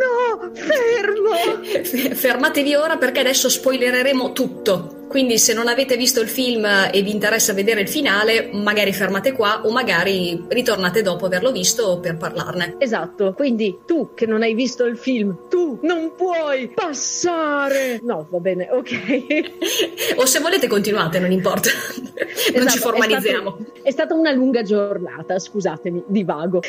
No, 0.00 0.50
fermo! 0.52 2.14
Fermatevi 2.14 2.74
ora 2.74 2.96
perché 2.96 3.20
adesso 3.20 3.48
spoilereremo 3.48 4.32
tutto. 4.32 5.05
Quindi 5.08 5.38
se 5.38 5.54
non 5.54 5.68
avete 5.68 5.96
visto 5.96 6.20
il 6.20 6.28
film 6.28 6.64
e 6.64 7.02
vi 7.02 7.10
interessa 7.10 7.52
vedere 7.52 7.80
il 7.80 7.88
finale, 7.88 8.50
magari 8.52 8.92
fermate 8.92 9.32
qua 9.32 9.62
o 9.64 9.70
magari 9.70 10.44
ritornate 10.48 11.02
dopo 11.02 11.26
averlo 11.26 11.52
visto 11.52 12.00
per 12.00 12.16
parlarne. 12.16 12.76
Esatto, 12.78 13.32
quindi 13.34 13.78
tu 13.86 14.10
che 14.14 14.26
non 14.26 14.42
hai 14.42 14.54
visto 14.54 14.84
il 14.84 14.98
film, 14.98 15.48
tu 15.48 15.78
non 15.82 16.12
puoi 16.16 16.68
passare. 16.68 18.00
No, 18.02 18.26
va 18.30 18.38
bene, 18.38 18.68
ok. 18.70 20.16
o 20.16 20.26
se 20.26 20.40
volete 20.40 20.66
continuate, 20.66 21.18
non 21.18 21.30
importa. 21.30 21.70
non 22.06 22.18
Esatto, 22.54 22.70
ci 22.70 22.78
formalizziamo. 22.78 23.56
È, 23.56 23.62
stato- 23.62 23.80
è 23.82 23.90
stata 23.90 24.14
una 24.14 24.32
lunga 24.32 24.62
giornata, 24.62 25.38
scusatemi, 25.38 26.04
divago. 26.06 26.60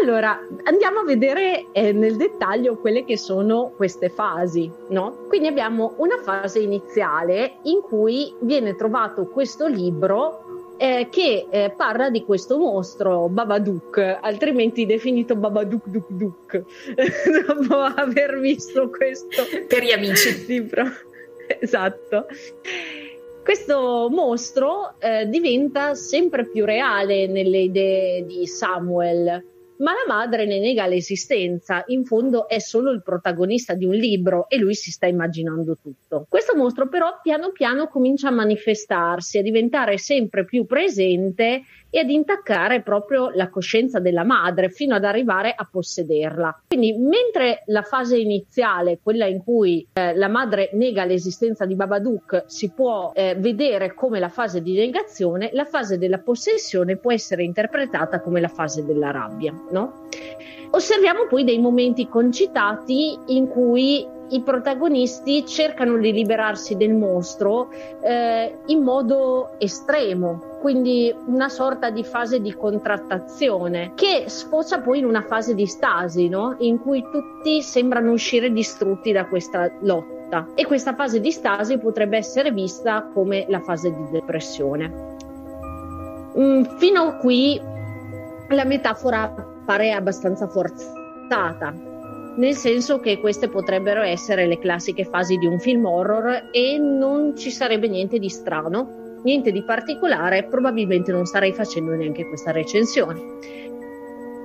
Allora, 0.00 0.38
andiamo 0.64 1.00
a 1.00 1.04
vedere 1.04 1.66
eh, 1.72 1.92
nel 1.92 2.16
dettaglio 2.16 2.76
quelle 2.76 3.04
che 3.04 3.16
sono 3.16 3.72
queste 3.76 4.10
fasi, 4.10 4.70
no? 4.90 5.24
Quindi 5.28 5.48
abbiamo 5.48 5.94
una 5.96 6.18
fase 6.22 6.60
iniziale 6.60 7.56
in 7.70 7.80
cui 7.80 8.34
viene 8.40 8.74
trovato 8.74 9.26
questo 9.26 9.66
libro 9.66 10.74
eh, 10.78 11.08
che 11.10 11.46
eh, 11.50 11.74
parla 11.76 12.08
di 12.08 12.24
questo 12.24 12.56
mostro 12.56 13.28
Babadook, 13.28 14.18
altrimenti 14.20 14.86
definito 14.86 15.34
Babadook 15.34 15.86
Duk 15.86 16.06
Duk, 16.08 16.62
dopo 17.46 17.74
aver 17.74 18.38
visto 18.38 18.88
questo 18.88 19.42
per 19.66 19.82
gli 19.82 19.90
amici. 19.90 20.46
libro. 20.46 20.84
esatto. 21.60 22.26
Questo 23.42 24.08
mostro 24.10 24.94
eh, 24.98 25.26
diventa 25.26 25.94
sempre 25.94 26.46
più 26.46 26.64
reale 26.64 27.26
nelle 27.26 27.60
idee 27.60 28.24
di 28.26 28.46
Samuel 28.46 29.42
ma 29.78 29.92
la 29.92 30.12
madre 30.12 30.46
ne 30.46 30.58
nega 30.58 30.86
l'esistenza. 30.86 31.84
In 31.88 32.04
fondo 32.04 32.48
è 32.48 32.58
solo 32.58 32.90
il 32.90 33.02
protagonista 33.02 33.74
di 33.74 33.84
un 33.84 33.94
libro 33.94 34.48
e 34.48 34.58
lui 34.58 34.74
si 34.74 34.90
sta 34.90 35.06
immaginando 35.06 35.76
tutto. 35.80 36.26
Questo 36.28 36.56
mostro 36.56 36.88
però 36.88 37.18
piano 37.22 37.50
piano 37.50 37.88
comincia 37.88 38.28
a 38.28 38.32
manifestarsi, 38.32 39.38
a 39.38 39.42
diventare 39.42 39.98
sempre 39.98 40.44
più 40.44 40.66
presente 40.66 41.62
e 41.90 42.00
ad 42.00 42.10
intaccare 42.10 42.82
proprio 42.82 43.30
la 43.30 43.48
coscienza 43.48 43.98
della 43.98 44.24
madre 44.24 44.70
fino 44.70 44.94
ad 44.94 45.04
arrivare 45.04 45.54
a 45.56 45.66
possederla. 45.70 46.62
Quindi 46.68 46.92
mentre 46.92 47.62
la 47.66 47.82
fase 47.82 48.18
iniziale, 48.18 48.98
quella 49.02 49.26
in 49.26 49.42
cui 49.42 49.86
eh, 49.92 50.14
la 50.14 50.28
madre 50.28 50.70
nega 50.74 51.04
l'esistenza 51.04 51.64
di 51.64 51.74
Babadook, 51.74 52.44
si 52.46 52.70
può 52.70 53.12
eh, 53.14 53.34
vedere 53.38 53.94
come 53.94 54.18
la 54.18 54.28
fase 54.28 54.62
di 54.62 54.74
negazione, 54.74 55.50
la 55.52 55.64
fase 55.64 55.98
della 55.98 56.18
possessione 56.18 56.96
può 56.96 57.12
essere 57.12 57.42
interpretata 57.42 58.20
come 58.20 58.40
la 58.40 58.48
fase 58.48 58.84
della 58.84 59.10
rabbia, 59.10 59.54
no? 59.70 59.92
Osserviamo 60.70 61.26
poi 61.28 61.44
dei 61.44 61.58
momenti 61.58 62.08
concitati 62.08 63.18
in 63.26 63.48
cui 63.48 64.06
i 64.30 64.42
protagonisti 64.42 65.46
cercano 65.46 65.96
di 65.96 66.12
liberarsi 66.12 66.76
del 66.76 66.94
mostro 66.94 67.70
eh, 68.02 68.58
in 68.66 68.82
modo 68.82 69.52
estremo, 69.58 70.58
quindi 70.60 71.14
una 71.26 71.48
sorta 71.48 71.90
di 71.90 72.04
fase 72.04 72.40
di 72.40 72.52
contrattazione 72.52 73.92
che 73.94 74.24
sfocia 74.26 74.80
poi 74.80 74.98
in 74.98 75.06
una 75.06 75.22
fase 75.22 75.54
di 75.54 75.66
stasi, 75.66 76.28
no? 76.28 76.56
in 76.58 76.78
cui 76.78 77.02
tutti 77.10 77.62
sembrano 77.62 78.12
uscire 78.12 78.52
distrutti 78.52 79.12
da 79.12 79.26
questa 79.26 79.70
lotta. 79.80 80.46
E 80.54 80.66
questa 80.66 80.94
fase 80.94 81.20
di 81.20 81.30
stasi 81.30 81.78
potrebbe 81.78 82.18
essere 82.18 82.52
vista 82.52 83.08
come 83.14 83.46
la 83.48 83.60
fase 83.60 83.90
di 83.90 84.10
depressione. 84.10 85.16
Mm, 86.38 86.62
fino 86.76 87.02
a 87.02 87.14
qui 87.14 87.58
la 88.50 88.64
metafora 88.64 89.47
pare 89.68 89.92
abbastanza 89.92 90.48
forzata, 90.48 91.74
nel 92.36 92.54
senso 92.54 93.00
che 93.00 93.20
queste 93.20 93.50
potrebbero 93.50 94.00
essere 94.00 94.46
le 94.46 94.58
classiche 94.58 95.04
fasi 95.04 95.36
di 95.36 95.44
un 95.44 95.58
film 95.58 95.84
horror 95.84 96.48
e 96.52 96.78
non 96.78 97.36
ci 97.36 97.50
sarebbe 97.50 97.86
niente 97.86 98.18
di 98.18 98.30
strano, 98.30 99.18
niente 99.24 99.52
di 99.52 99.62
particolare, 99.62 100.44
probabilmente 100.44 101.12
non 101.12 101.26
starei 101.26 101.52
facendo 101.52 101.92
neanche 101.92 102.26
questa 102.26 102.50
recensione. 102.50 103.20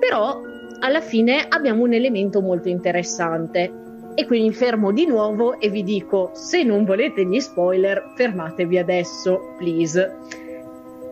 Però 0.02 0.42
alla 0.82 1.00
fine 1.00 1.46
abbiamo 1.48 1.84
un 1.84 1.94
elemento 1.94 2.42
molto 2.42 2.68
interessante. 2.68 3.72
E 4.16 4.28
quindi 4.28 4.50
mi 4.50 4.54
fermo 4.54 4.92
di 4.92 5.08
nuovo 5.08 5.60
e 5.60 5.70
vi 5.70 5.84
dico 5.84 6.32
se 6.34 6.62
non 6.62 6.84
volete 6.84 7.26
gli 7.26 7.40
spoiler 7.40 8.12
fermatevi 8.16 8.78
adesso, 8.78 9.56
please 9.58 10.43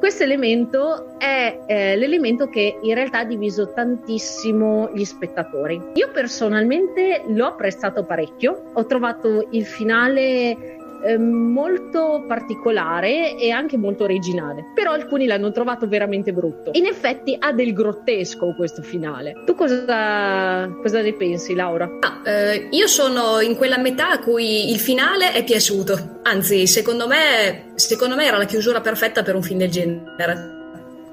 questo 0.02 0.24
elemento 0.24 1.20
è 1.20 1.60
eh, 1.68 1.96
l'elemento 1.96 2.50
che 2.50 2.80
in 2.82 2.96
realtà 2.96 3.20
ha 3.20 3.24
diviso 3.24 3.72
tantissimo 3.72 4.90
gli 4.96 5.06
spettatori. 5.06 5.80
Io 5.94 6.10
personalmente 6.12 7.22
l'ho 7.28 7.46
apprezzato 7.46 8.04
parecchio, 8.04 8.72
ho 8.74 8.86
trovato 8.88 9.48
il 9.52 9.64
finale 9.64 10.78
eh, 11.04 11.18
molto 11.18 12.26
particolare 12.28 13.36
e 13.36 13.52
anche 13.52 13.78
molto 13.78 14.04
originale, 14.04 14.72
però 14.74 14.92
alcuni 14.92 15.26
l'hanno 15.26 15.52
trovato 15.52 15.88
veramente 15.88 16.32
brutto. 16.34 16.72
In 16.74 16.86
effetti 16.86 17.36
ha 17.38 17.52
del 17.52 17.74
grottesco 17.74 18.54
questo 18.56 18.82
finale. 18.82 19.34
Tu 19.46 19.56
cosa, 19.56 20.70
cosa 20.82 21.02
ne 21.02 21.14
pensi, 21.14 21.56
Laura? 21.56 21.90
Ah, 22.00 22.22
eh, 22.30 22.68
io 22.72 22.88
sono 22.88 23.40
in 23.40 23.56
quella 23.56 23.78
metà 23.78 24.12
a 24.12 24.20
cui 24.20 24.72
il 24.72 24.80
finale 24.80 25.34
è 25.34 25.44
piaciuto, 25.44 26.20
anzi, 26.24 26.68
secondo 26.68 27.08
me, 27.08 27.72
secondo 27.76 28.16
me 28.16 28.26
era 28.26 28.38
la 28.38 28.46
chiusura 28.46 28.82
perfetta 28.82 29.24
per 29.24 29.36
un 29.36 29.44
film 29.44 29.60
del 29.60 29.70
genere. 29.70 30.60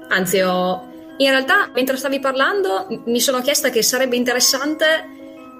Anzi, 0.09 0.39
ho... 0.41 0.87
in 1.17 1.29
realtà, 1.29 1.69
mentre 1.73 1.97
stavi 1.97 2.19
parlando, 2.19 2.87
mi 3.05 3.19
sono 3.19 3.41
chiesta 3.41 3.69
che 3.69 3.83
sarebbe 3.83 4.15
interessante 4.15 4.85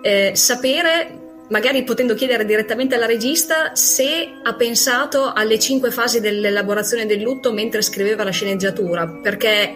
eh, 0.02 0.32
sapere 0.34 1.19
magari 1.50 1.84
potendo 1.84 2.14
chiedere 2.14 2.46
direttamente 2.46 2.96
alla 2.96 3.06
regista 3.06 3.76
se 3.76 4.40
ha 4.42 4.54
pensato 4.56 5.34
alle 5.34 5.60
cinque 5.60 5.92
fasi 5.92 6.20
dell'elaborazione 6.20 7.06
del 7.06 7.22
lutto 7.22 7.52
mentre 7.52 7.82
scriveva 7.82 8.24
la 8.24 8.32
sceneggiatura, 8.32 9.08
perché 9.08 9.74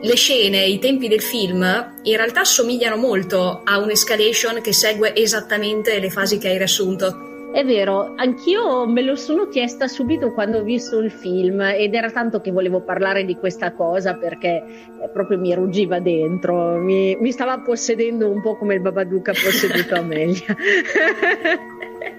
le 0.00 0.14
scene, 0.14 0.64
i 0.64 0.78
tempi 0.78 1.08
del 1.08 1.22
film 1.22 1.62
in 2.02 2.16
realtà 2.16 2.44
somigliano 2.44 2.96
molto 2.96 3.62
a 3.64 3.78
un'escalation 3.78 4.60
che 4.60 4.72
segue 4.72 5.14
esattamente 5.14 5.98
le 5.98 6.10
fasi 6.10 6.38
che 6.38 6.48
hai 6.48 6.56
riassunto. 6.56 7.27
È 7.50 7.64
vero, 7.64 8.12
anch'io 8.16 8.86
me 8.86 9.02
lo 9.02 9.16
sono 9.16 9.48
chiesta 9.48 9.88
subito 9.88 10.32
quando 10.32 10.58
ho 10.58 10.62
visto 10.62 10.98
il 10.98 11.10
film 11.10 11.60
ed 11.60 11.94
era 11.94 12.10
tanto 12.10 12.40
che 12.40 12.50
volevo 12.52 12.82
parlare 12.82 13.24
di 13.24 13.36
questa 13.36 13.72
cosa 13.72 14.14
perché 14.14 14.62
eh, 15.02 15.08
proprio 15.12 15.38
mi 15.38 15.54
ruggiva 15.54 15.98
dentro, 15.98 16.76
mi, 16.76 17.16
mi 17.16 17.32
stava 17.32 17.58
possedendo 17.60 18.30
un 18.30 18.42
po' 18.42 18.56
come 18.56 18.74
il 18.74 18.80
Babadook 18.80 19.28
ha 19.28 19.32
posseduto 19.32 19.94
Amelia. 19.98 20.56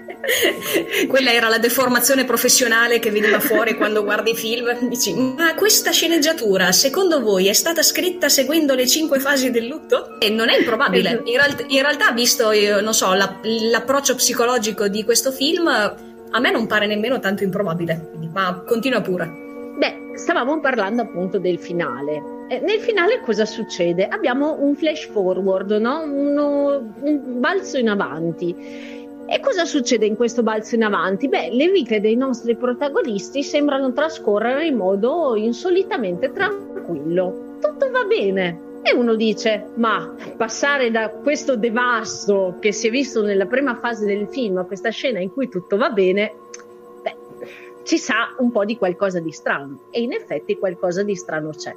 Quella 1.08 1.32
era 1.32 1.48
la 1.48 1.58
deformazione 1.58 2.24
professionale 2.24 2.98
che 2.98 3.10
veniva 3.10 3.40
fuori 3.40 3.74
quando 3.74 4.04
guardi 4.04 4.32
i 4.32 4.36
film. 4.36 4.88
Dici, 4.88 5.14
ma 5.14 5.54
questa 5.54 5.90
sceneggiatura, 5.90 6.72
secondo 6.72 7.20
voi, 7.20 7.48
è 7.48 7.52
stata 7.52 7.82
scritta 7.82 8.28
seguendo 8.28 8.74
le 8.74 8.86
cinque 8.86 9.18
fasi 9.18 9.50
del 9.50 9.66
lutto? 9.66 10.18
E 10.18 10.28
non 10.30 10.50
è 10.50 10.58
improbabile. 10.58 11.22
In, 11.24 11.36
real- 11.36 11.64
in 11.68 11.82
realtà, 11.82 12.12
visto, 12.12 12.52
io, 12.52 12.80
non 12.80 12.94
so, 12.94 13.12
la- 13.14 13.40
l'approccio 13.42 14.14
psicologico 14.14 14.88
di 14.88 15.04
questo 15.04 15.32
film, 15.32 15.66
a 15.68 16.38
me 16.38 16.50
non 16.50 16.66
pare 16.66 16.86
nemmeno 16.86 17.18
tanto 17.18 17.42
improbabile. 17.42 18.10
Ma 18.32 18.62
continua 18.66 19.00
pure. 19.00 19.48
Beh, 19.78 20.16
stavamo 20.16 20.60
parlando 20.60 21.02
appunto 21.02 21.38
del 21.38 21.58
finale. 21.58 22.22
Eh, 22.48 22.60
nel 22.60 22.80
finale 22.80 23.20
cosa 23.24 23.44
succede? 23.46 24.06
Abbiamo 24.06 24.56
un 24.60 24.74
flash 24.76 25.08
forward, 25.10 25.70
no? 25.72 26.02
Uno, 26.02 26.94
un 27.00 27.40
balzo 27.40 27.78
in 27.78 27.88
avanti 27.88 28.99
e 29.32 29.38
cosa 29.38 29.64
succede 29.64 30.06
in 30.06 30.16
questo 30.16 30.42
balzo 30.42 30.74
in 30.74 30.82
avanti? 30.82 31.28
Beh, 31.28 31.50
le 31.52 31.70
vite 31.70 32.00
dei 32.00 32.16
nostri 32.16 32.56
protagonisti 32.56 33.44
sembrano 33.44 33.92
trascorrere 33.92 34.66
in 34.66 34.74
modo 34.74 35.36
insolitamente 35.36 36.32
tranquillo. 36.32 37.58
Tutto 37.60 37.90
va 37.92 38.02
bene. 38.06 38.80
E 38.82 38.92
uno 38.92 39.14
dice, 39.14 39.66
ma 39.76 40.12
passare 40.36 40.90
da 40.90 41.10
questo 41.10 41.54
devasto 41.54 42.56
che 42.58 42.72
si 42.72 42.88
è 42.88 42.90
visto 42.90 43.22
nella 43.22 43.46
prima 43.46 43.76
fase 43.76 44.04
del 44.04 44.26
film 44.26 44.56
a 44.56 44.64
questa 44.64 44.90
scena 44.90 45.20
in 45.20 45.32
cui 45.32 45.48
tutto 45.48 45.76
va 45.76 45.90
bene, 45.90 46.32
beh, 47.00 47.16
ci 47.84 47.98
sa 47.98 48.34
un 48.38 48.50
po' 48.50 48.64
di 48.64 48.76
qualcosa 48.76 49.20
di 49.20 49.30
strano. 49.30 49.82
E 49.92 50.00
in 50.00 50.12
effetti 50.12 50.58
qualcosa 50.58 51.04
di 51.04 51.14
strano 51.14 51.50
c'è. 51.50 51.72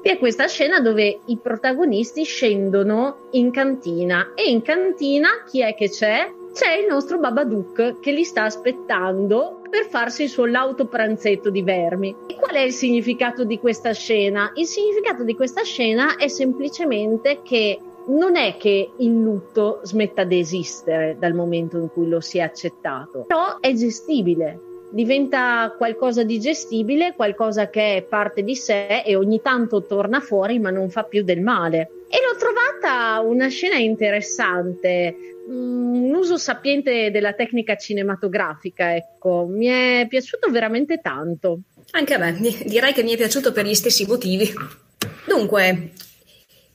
Vi 0.00 0.08
è 0.08 0.16
questa 0.16 0.46
scena 0.46 0.80
dove 0.80 1.20
i 1.26 1.36
protagonisti 1.36 2.24
scendono 2.24 3.28
in 3.32 3.50
cantina 3.50 4.32
e 4.34 4.48
in 4.48 4.62
cantina 4.62 5.28
chi 5.46 5.60
è 5.60 5.74
che 5.74 5.90
c'è? 5.90 6.40
C'è 6.52 6.74
il 6.74 6.86
nostro 6.86 7.18
Babadook 7.18 8.00
che 8.00 8.12
li 8.12 8.24
sta 8.24 8.44
aspettando 8.44 9.62
per 9.68 9.86
farsi 9.86 10.24
il 10.24 10.28
suo 10.28 10.44
lauto 10.44 10.86
pranzetto 10.86 11.48
di 11.48 11.62
vermi. 11.62 12.14
E 12.26 12.34
qual 12.36 12.54
è 12.54 12.60
il 12.60 12.72
significato 12.72 13.44
di 13.44 13.58
questa 13.58 13.92
scena? 13.92 14.52
Il 14.54 14.66
significato 14.66 15.24
di 15.24 15.34
questa 15.34 15.62
scena 15.62 16.16
è 16.16 16.28
semplicemente 16.28 17.40
che 17.42 17.78
non 18.06 18.36
è 18.36 18.56
che 18.58 18.90
il 18.96 19.22
lutto 19.22 19.80
smetta 19.82 20.24
di 20.24 20.38
esistere 20.38 21.16
dal 21.18 21.34
momento 21.34 21.78
in 21.78 21.88
cui 21.88 22.08
lo 22.08 22.20
si 22.20 22.38
è 22.38 22.42
accettato, 22.42 23.24
però 23.26 23.58
è 23.60 23.72
gestibile. 23.72 24.60
Diventa 24.90 25.74
qualcosa 25.78 26.22
di 26.22 26.38
gestibile, 26.38 27.14
qualcosa 27.16 27.70
che 27.70 27.96
è 27.96 28.02
parte 28.02 28.42
di 28.42 28.54
sé 28.54 29.02
e 29.06 29.16
ogni 29.16 29.40
tanto 29.40 29.84
torna 29.84 30.20
fuori 30.20 30.58
ma 30.58 30.68
non 30.68 30.90
fa 30.90 31.04
più 31.04 31.22
del 31.22 31.40
male. 31.40 31.90
E 32.14 32.18
l'ho 32.20 32.36
trovata 32.36 33.20
una 33.20 33.48
scena 33.48 33.76
interessante, 33.76 35.16
mm, 35.50 35.94
un 36.04 36.14
uso 36.14 36.36
sapiente 36.36 37.10
della 37.10 37.32
tecnica 37.32 37.76
cinematografica, 37.76 38.94
ecco, 38.94 39.46
mi 39.48 39.64
è 39.64 40.04
piaciuto 40.06 40.50
veramente 40.50 41.00
tanto. 41.00 41.60
Anche 41.92 42.12
a 42.12 42.18
me, 42.18 42.38
direi 42.66 42.92
che 42.92 43.02
mi 43.02 43.14
è 43.14 43.16
piaciuto 43.16 43.50
per 43.52 43.64
gli 43.64 43.72
stessi 43.72 44.04
motivi. 44.04 44.52
Dunque, 45.26 45.92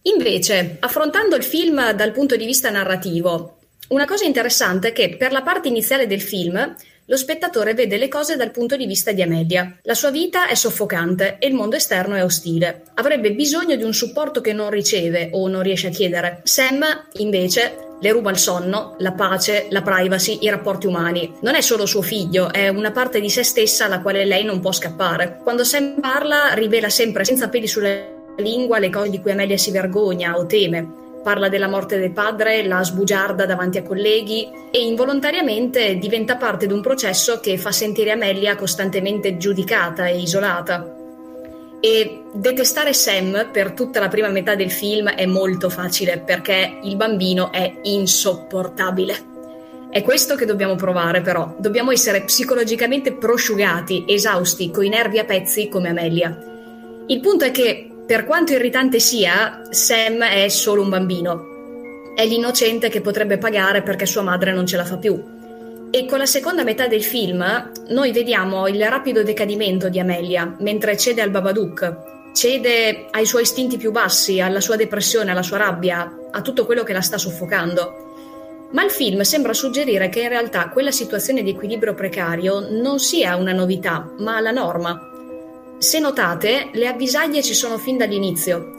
invece, 0.02 0.78
affrontando 0.80 1.36
il 1.36 1.44
film 1.44 1.94
dal 1.94 2.14
punto 2.14 2.36
di 2.36 2.46
vista 2.48 2.72
narrativo, 2.72 3.60
una 3.90 4.06
cosa 4.06 4.26
interessante 4.26 4.88
è 4.88 4.92
che 4.92 5.18
per 5.18 5.32
la 5.32 5.44
parte 5.44 5.68
iniziale 5.68 6.08
del 6.08 6.22
film 6.22 6.76
lo 7.10 7.16
spettatore 7.16 7.74
vede 7.74 7.96
le 7.96 8.10
cose 8.10 8.36
dal 8.36 8.52
punto 8.52 8.76
di 8.76 8.86
vista 8.86 9.14
di 9.14 9.22
Amelia. 9.22 9.78
La 9.84 9.94
sua 9.94 10.12
vita 10.12 10.50
è 10.50 10.56
soffocante 10.56 11.38
e 11.40 11.48
il 11.48 11.54
mondo 11.54 11.78
esterno 11.78 12.16
è 12.16 12.24
ostile. 12.24 12.84
Avrebbe 12.96 13.32
bisogno 13.32 13.78
di 13.78 13.84
un 13.84 13.94
supporto 13.94 14.42
che 14.42 14.52
non 14.52 14.70
riceve 14.70 15.30
o 15.32 15.48
non 15.48 15.64
riesce 15.64 15.88
a 15.88 15.92
chiedere. 15.92 16.42
Sam, 16.44 16.84
invece, 17.14 17.96
le 18.02 18.12
ruba 18.12 18.32
il 18.32 18.38
sonno, 18.38 18.96
la 19.00 19.14
pace, 19.14 19.68
la 19.70 19.82
privacy, 19.82 20.40
i 20.42 20.50
rapporti 20.50 20.88
umani. 20.88 21.34
Non 21.44 21.56
è 21.56 21.62
solo 21.62 21.86
suo 21.86 22.02
figlio, 22.02 22.52
è 22.52 22.68
una 22.68 22.92
parte 22.92 23.22
di 23.22 23.30
se 23.30 23.44
stessa 23.44 23.86
alla 23.86 24.02
quale 24.02 24.26
lei 24.26 24.44
non 24.44 24.60
può 24.60 24.74
scappare. 24.74 25.40
Quando 25.44 25.64
Sam 25.64 26.02
parla, 26.02 26.56
rivela 26.56 26.90
sempre 26.90 27.24
senza 27.24 27.48
peli 27.48 27.68
sulla 27.68 27.96
lingua 28.38 28.80
le 28.80 28.90
cose 28.90 29.12
di 29.12 29.22
cui 29.22 29.32
Amelia 29.32 29.58
si 29.58 29.72
vergogna 29.72 30.38
o 30.38 30.46
teme. 30.46 31.06
Parla 31.28 31.50
della 31.50 31.68
morte 31.68 32.00
del 32.00 32.14
padre, 32.14 32.66
la 32.66 32.82
sbugiarda 32.86 33.46
davanti 33.46 33.78
a 33.78 33.84
colleghi 33.84 34.48
e 34.72 34.86
involontariamente 34.86 35.98
diventa 35.98 36.38
parte 36.38 36.68
di 36.68 36.72
un 36.72 36.80
processo 36.80 37.42
che 37.42 37.58
fa 37.58 37.74
sentire 37.74 38.12
Amelia 38.12 38.56
costantemente 38.56 39.36
giudicata 39.36 40.08
e 40.08 40.20
isolata. 40.20 40.90
E 41.82 42.22
detestare 42.32 42.94
Sam 42.94 43.50
per 43.52 43.74
tutta 43.74 44.00
la 44.00 44.08
prima 44.08 44.30
metà 44.30 44.56
del 44.56 44.72
film 44.72 45.10
è 45.10 45.26
molto 45.26 45.70
facile 45.70 46.18
perché 46.18 46.80
il 46.84 46.96
bambino 46.96 47.52
è 47.52 47.80
insopportabile. 47.82 49.16
È 49.90 50.02
questo 50.04 50.36
che 50.36 50.46
dobbiamo 50.46 50.76
provare 50.76 51.20
però, 51.20 51.58
dobbiamo 51.60 51.92
essere 51.92 52.22
psicologicamente 52.22 53.12
prosciugati, 53.12 54.06
esausti, 54.08 54.72
coi 54.72 54.88
nervi 54.88 55.20
a 55.20 55.26
pezzi 55.26 55.68
come 55.68 55.90
Amelia. 55.90 56.38
Il 57.08 57.20
punto 57.20 57.44
è 57.44 57.52
che, 57.52 57.90
per 58.08 58.26
quanto 58.26 58.54
irritante 58.54 59.00
sia, 59.00 59.64
Sam 59.70 60.24
è 60.24 60.48
solo 60.48 60.82
un 60.82 60.90
bambino. 60.90 62.14
È 62.16 62.26
l'innocente 62.26 62.90
che 62.90 63.02
potrebbe 63.02 63.38
pagare 63.38 63.84
perché 63.84 64.06
sua 64.06 64.24
madre 64.24 64.54
non 64.54 64.66
ce 64.66 64.78
la 64.78 64.86
fa 64.86 64.98
più 64.98 65.36
e 65.90 66.06
con 66.06 66.18
la 66.18 66.26
seconda 66.26 66.64
metà 66.64 66.88
del 66.88 67.04
film 67.04 67.72
noi 67.90 68.12
vediamo 68.12 68.68
il 68.68 68.84
rapido 68.88 69.24
decadimento 69.24 69.90
di 69.90 70.00
Amelia 70.00 70.56
mentre 70.60 70.98
cede 70.98 71.22
al 71.22 71.30
Babadook, 71.30 72.32
cede 72.34 73.08
ai 73.12 73.26
suoi 73.26 73.44
istinti 73.44 73.78
più 73.78 73.92
bassi, 73.92 74.42
alla 74.42 74.60
sua 74.60 74.76
depressione, 74.76 75.32
alla 75.32 75.44
sua 75.44 75.58
rabbia, 75.58 76.14
a 76.32 76.42
tutto 76.42 76.66
quello 76.66 76.84
che 76.84 76.94
la 76.94 77.02
sta 77.02 77.18
soffocando. 77.18 78.70
Ma 78.72 78.84
il 78.84 78.92
film 78.92 79.22
sembra 79.22 79.54
suggerire 79.54 80.10
che 80.10 80.22
in 80.22 80.30
realtà 80.30 80.68
quella 80.70 80.92
situazione 80.92 81.42
di 81.42 81.52
equilibrio 81.52 81.94
precario 81.94 82.68
non 82.70 83.00
sia 83.00 83.38
una 83.38 83.54
novità, 83.54 84.12
ma 84.20 84.42
la 84.42 84.52
norma. 84.52 85.07
Se 85.80 86.00
notate, 86.00 86.72
le 86.74 86.88
avvisaglie 86.88 87.44
ci 87.44 87.54
sono 87.54 87.78
fin 87.78 87.98
dall'inizio. 87.98 88.74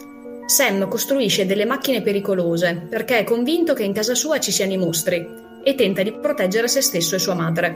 Sam 0.47 0.89
costruisce 0.89 1.47
delle 1.47 1.65
macchine 1.65 2.03
pericolose 2.03 2.89
perché 2.91 3.19
è 3.19 3.25
convinto 3.25 3.73
che 3.73 3.85
in 3.85 3.93
casa 3.93 4.17
sua 4.17 4.41
ci 4.41 4.51
siano 4.51 4.73
i 4.73 4.79
mostri 4.79 5.25
e 5.63 5.75
tenta 5.77 6.03
di 6.03 6.11
proteggere 6.11 6.67
se 6.67 6.81
stesso 6.81 7.15
e 7.15 7.21
sua 7.21 7.35
madre. 7.35 7.73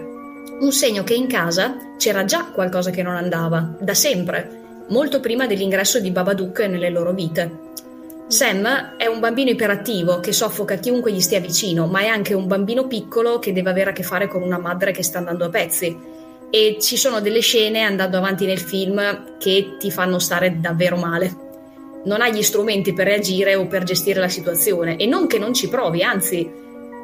Un 0.58 0.72
segno 0.72 1.04
che 1.04 1.14
in 1.14 1.28
casa 1.28 1.94
c'era 1.98 2.24
già 2.24 2.46
qualcosa 2.46 2.90
che 2.90 3.04
non 3.04 3.14
andava, 3.14 3.76
da 3.78 3.94
sempre, 3.94 4.84
molto 4.88 5.20
prima 5.20 5.46
dell'ingresso 5.46 6.00
di 6.00 6.10
Babadook 6.10 6.58
nelle 6.60 6.90
loro 6.90 7.12
vite. 7.12 7.70
Sam 8.26 8.96
è 8.96 9.06
un 9.06 9.20
bambino 9.20 9.50
iperattivo 9.50 10.18
che 10.18 10.32
soffoca 10.32 10.76
chiunque 10.76 11.12
gli 11.12 11.20
stia 11.20 11.38
vicino, 11.38 11.86
ma 11.86 12.00
è 12.00 12.08
anche 12.08 12.34
un 12.34 12.48
bambino 12.48 12.88
piccolo 12.88 13.38
che 13.38 13.52
deve 13.52 13.70
avere 13.70 13.90
a 13.90 13.92
che 13.92 14.02
fare 14.02 14.26
con 14.26 14.42
una 14.42 14.58
madre 14.58 14.90
che 14.90 15.04
sta 15.04 15.18
andando 15.18 15.44
a 15.44 15.50
pezzi. 15.50 15.96
E 16.54 16.76
ci 16.78 16.98
sono 16.98 17.22
delle 17.22 17.40
scene 17.40 17.80
andando 17.80 18.18
avanti 18.18 18.44
nel 18.44 18.58
film 18.58 19.38
che 19.38 19.76
ti 19.78 19.90
fanno 19.90 20.18
stare 20.18 20.60
davvero 20.60 20.96
male. 20.96 21.34
Non 22.04 22.20
hai 22.20 22.34
gli 22.34 22.42
strumenti 22.42 22.92
per 22.92 23.06
reagire 23.06 23.54
o 23.54 23.66
per 23.66 23.84
gestire 23.84 24.20
la 24.20 24.28
situazione, 24.28 24.96
e 24.96 25.06
non 25.06 25.26
che 25.26 25.38
non 25.38 25.54
ci 25.54 25.70
provi, 25.70 26.02
anzi, 26.02 26.46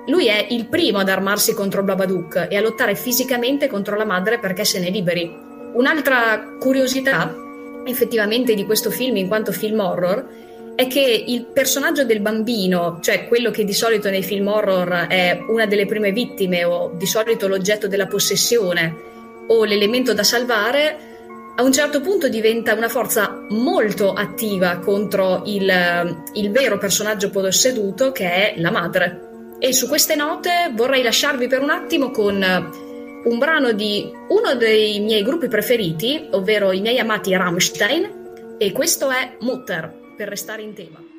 lui 0.08 0.26
è 0.26 0.48
il 0.50 0.66
primo 0.66 0.98
ad 0.98 1.08
armarsi 1.08 1.54
contro 1.54 1.82
Babadook 1.82 2.48
e 2.50 2.58
a 2.58 2.61
lottare 2.61 2.94
fisicamente 2.94 3.68
contro 3.68 3.96
la 3.96 4.04
madre 4.04 4.38
perché 4.38 4.66
se 4.66 4.80
ne 4.80 4.90
liberi. 4.90 5.34
Un'altra 5.72 6.56
curiosità, 6.61 7.34
effettivamente, 7.87 8.54
di 8.54 8.66
questo 8.66 8.90
film, 8.90 9.16
in 9.16 9.28
quanto 9.28 9.50
film 9.50 9.80
horror, 9.80 10.26
è 10.74 10.87
che 10.88 11.24
il 11.26 11.46
personaggio 11.46 12.04
del 12.04 12.20
bambino, 12.20 12.98
cioè 13.00 13.26
quello 13.26 13.50
che 13.50 13.64
di 13.64 13.72
solito 13.72 14.11
nei 14.11 14.22
film 14.22 14.48
horror 14.48 15.06
è 15.08 15.42
una 15.48 15.64
delle 15.64 15.87
prime 15.87 16.12
vittime 16.12 16.64
o 16.64 16.92
di 16.94 17.06
solito 17.06 17.48
l'oggetto 17.48 17.88
della 17.88 18.06
possessione 18.06 19.16
o 19.48 19.64
l'elemento 19.64 20.14
da 20.14 20.22
salvare, 20.22 21.08
a 21.56 21.62
un 21.62 21.72
certo 21.72 22.00
punto 22.00 22.28
diventa 22.28 22.74
una 22.74 22.88
forza 22.88 23.44
molto 23.48 24.12
attiva 24.12 24.78
contro 24.78 25.42
il, 25.46 26.22
il 26.34 26.50
vero 26.52 26.78
personaggio 26.78 27.30
posseduto 27.30 28.12
che 28.12 28.30
è 28.30 28.54
la 28.58 28.70
madre. 28.70 29.56
E 29.58 29.72
su 29.72 29.88
queste 29.88 30.14
note 30.14 30.70
vorrei 30.72 31.02
lasciarvi 31.02 31.48
per 31.48 31.61
un 31.61 31.70
attimo 31.70 32.12
con 32.12 32.40
eh, 32.40 32.68
un 33.24 33.38
brano 33.38 33.72
di 33.72 34.08
uno 34.28 34.54
dei 34.54 35.00
miei 35.00 35.22
gruppi 35.22 35.48
preferiti, 35.48 36.28
ovvero 36.30 36.70
i 36.70 36.80
miei 36.80 37.00
amati 37.00 37.34
Rammstein, 37.34 38.56
e 38.56 38.70
questo 38.70 39.11
è 39.11 39.37
Mutter, 39.40 39.92
per 40.16 40.28
restare 40.28 40.62
in 40.62 40.74
tema. 40.74 41.17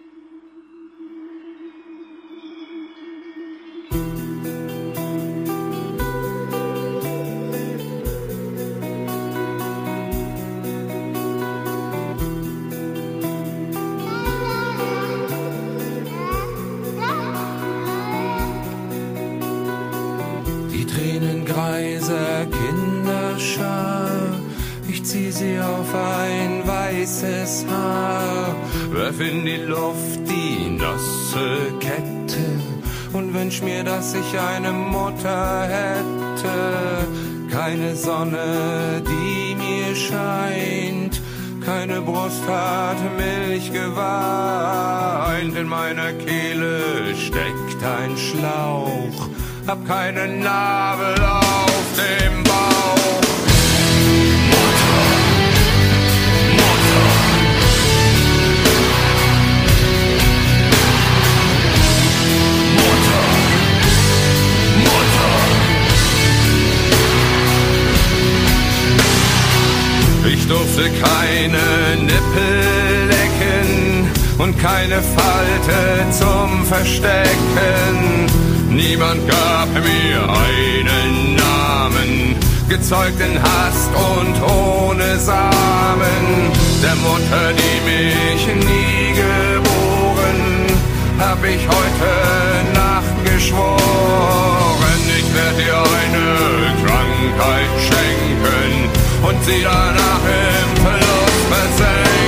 Wünsch 33.60 33.62
mir, 33.62 33.84
dass 33.84 34.14
ich 34.14 34.40
eine 34.40 34.72
Mutter 34.72 35.68
hätte. 35.68 37.08
Keine 37.52 37.96
Sonne, 37.96 39.02
die 39.06 39.56
mir 39.56 39.96
scheint, 39.96 41.22
keine 41.66 42.02
Brust 42.02 42.44
hat 42.48 42.98
Milch 43.18 43.72
geweint. 43.72 45.56
In 45.56 45.68
meiner 45.68 46.14
Kehle 46.14 47.16
steckt 47.16 47.84
ein 47.84 48.18
Schlauch, 48.18 49.30
hab 49.68 49.86
keinen 49.88 50.40
Nabel 50.40 51.16
auf 51.24 51.84
dem 51.98 52.49
durfte 70.50 70.90
keine 70.90 72.02
Nippel 72.02 73.08
lecken 73.08 74.10
und 74.40 74.60
keine 74.60 75.00
Falte 75.02 76.10
zum 76.10 76.66
Verstecken. 76.66 78.26
Niemand 78.70 79.28
gab 79.30 79.70
mir 79.72 80.22
einen 80.24 81.36
Namen, 81.36 82.36
gezeugt 82.68 83.22
in 83.22 83.40
Hast 83.42 83.92
und 83.94 84.42
ohne 84.42 85.20
Samen. 85.20 86.52
Der 86.82 86.96
Mutter, 86.96 87.54
die 87.54 87.78
mich 87.92 88.48
nie 88.66 89.14
geboren, 89.14 90.42
hab 91.20 91.44
ich 91.44 91.62
heute 91.68 92.74
Nacht 92.74 93.18
geschworen, 93.24 95.02
ich 95.20 95.30
werde 95.36 95.62
dir 95.62 95.78
eine 95.78 96.74
Krankheit 96.84 97.70
schenken 97.78 98.89
sie 99.50 99.64
danach 99.64 100.24
im 100.26 100.84
Verlust 100.84 101.46
versenken. 101.50 102.19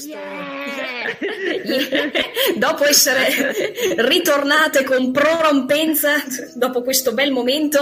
Questo... 0.00 0.08
Yeah. 0.08 0.28
dopo 2.56 2.84
essere 2.84 3.54
ritornate 3.96 4.84
con 4.84 5.10
prorompenza 5.12 6.22
dopo 6.54 6.82
questo 6.82 7.12
bel 7.12 7.32
momento 7.32 7.80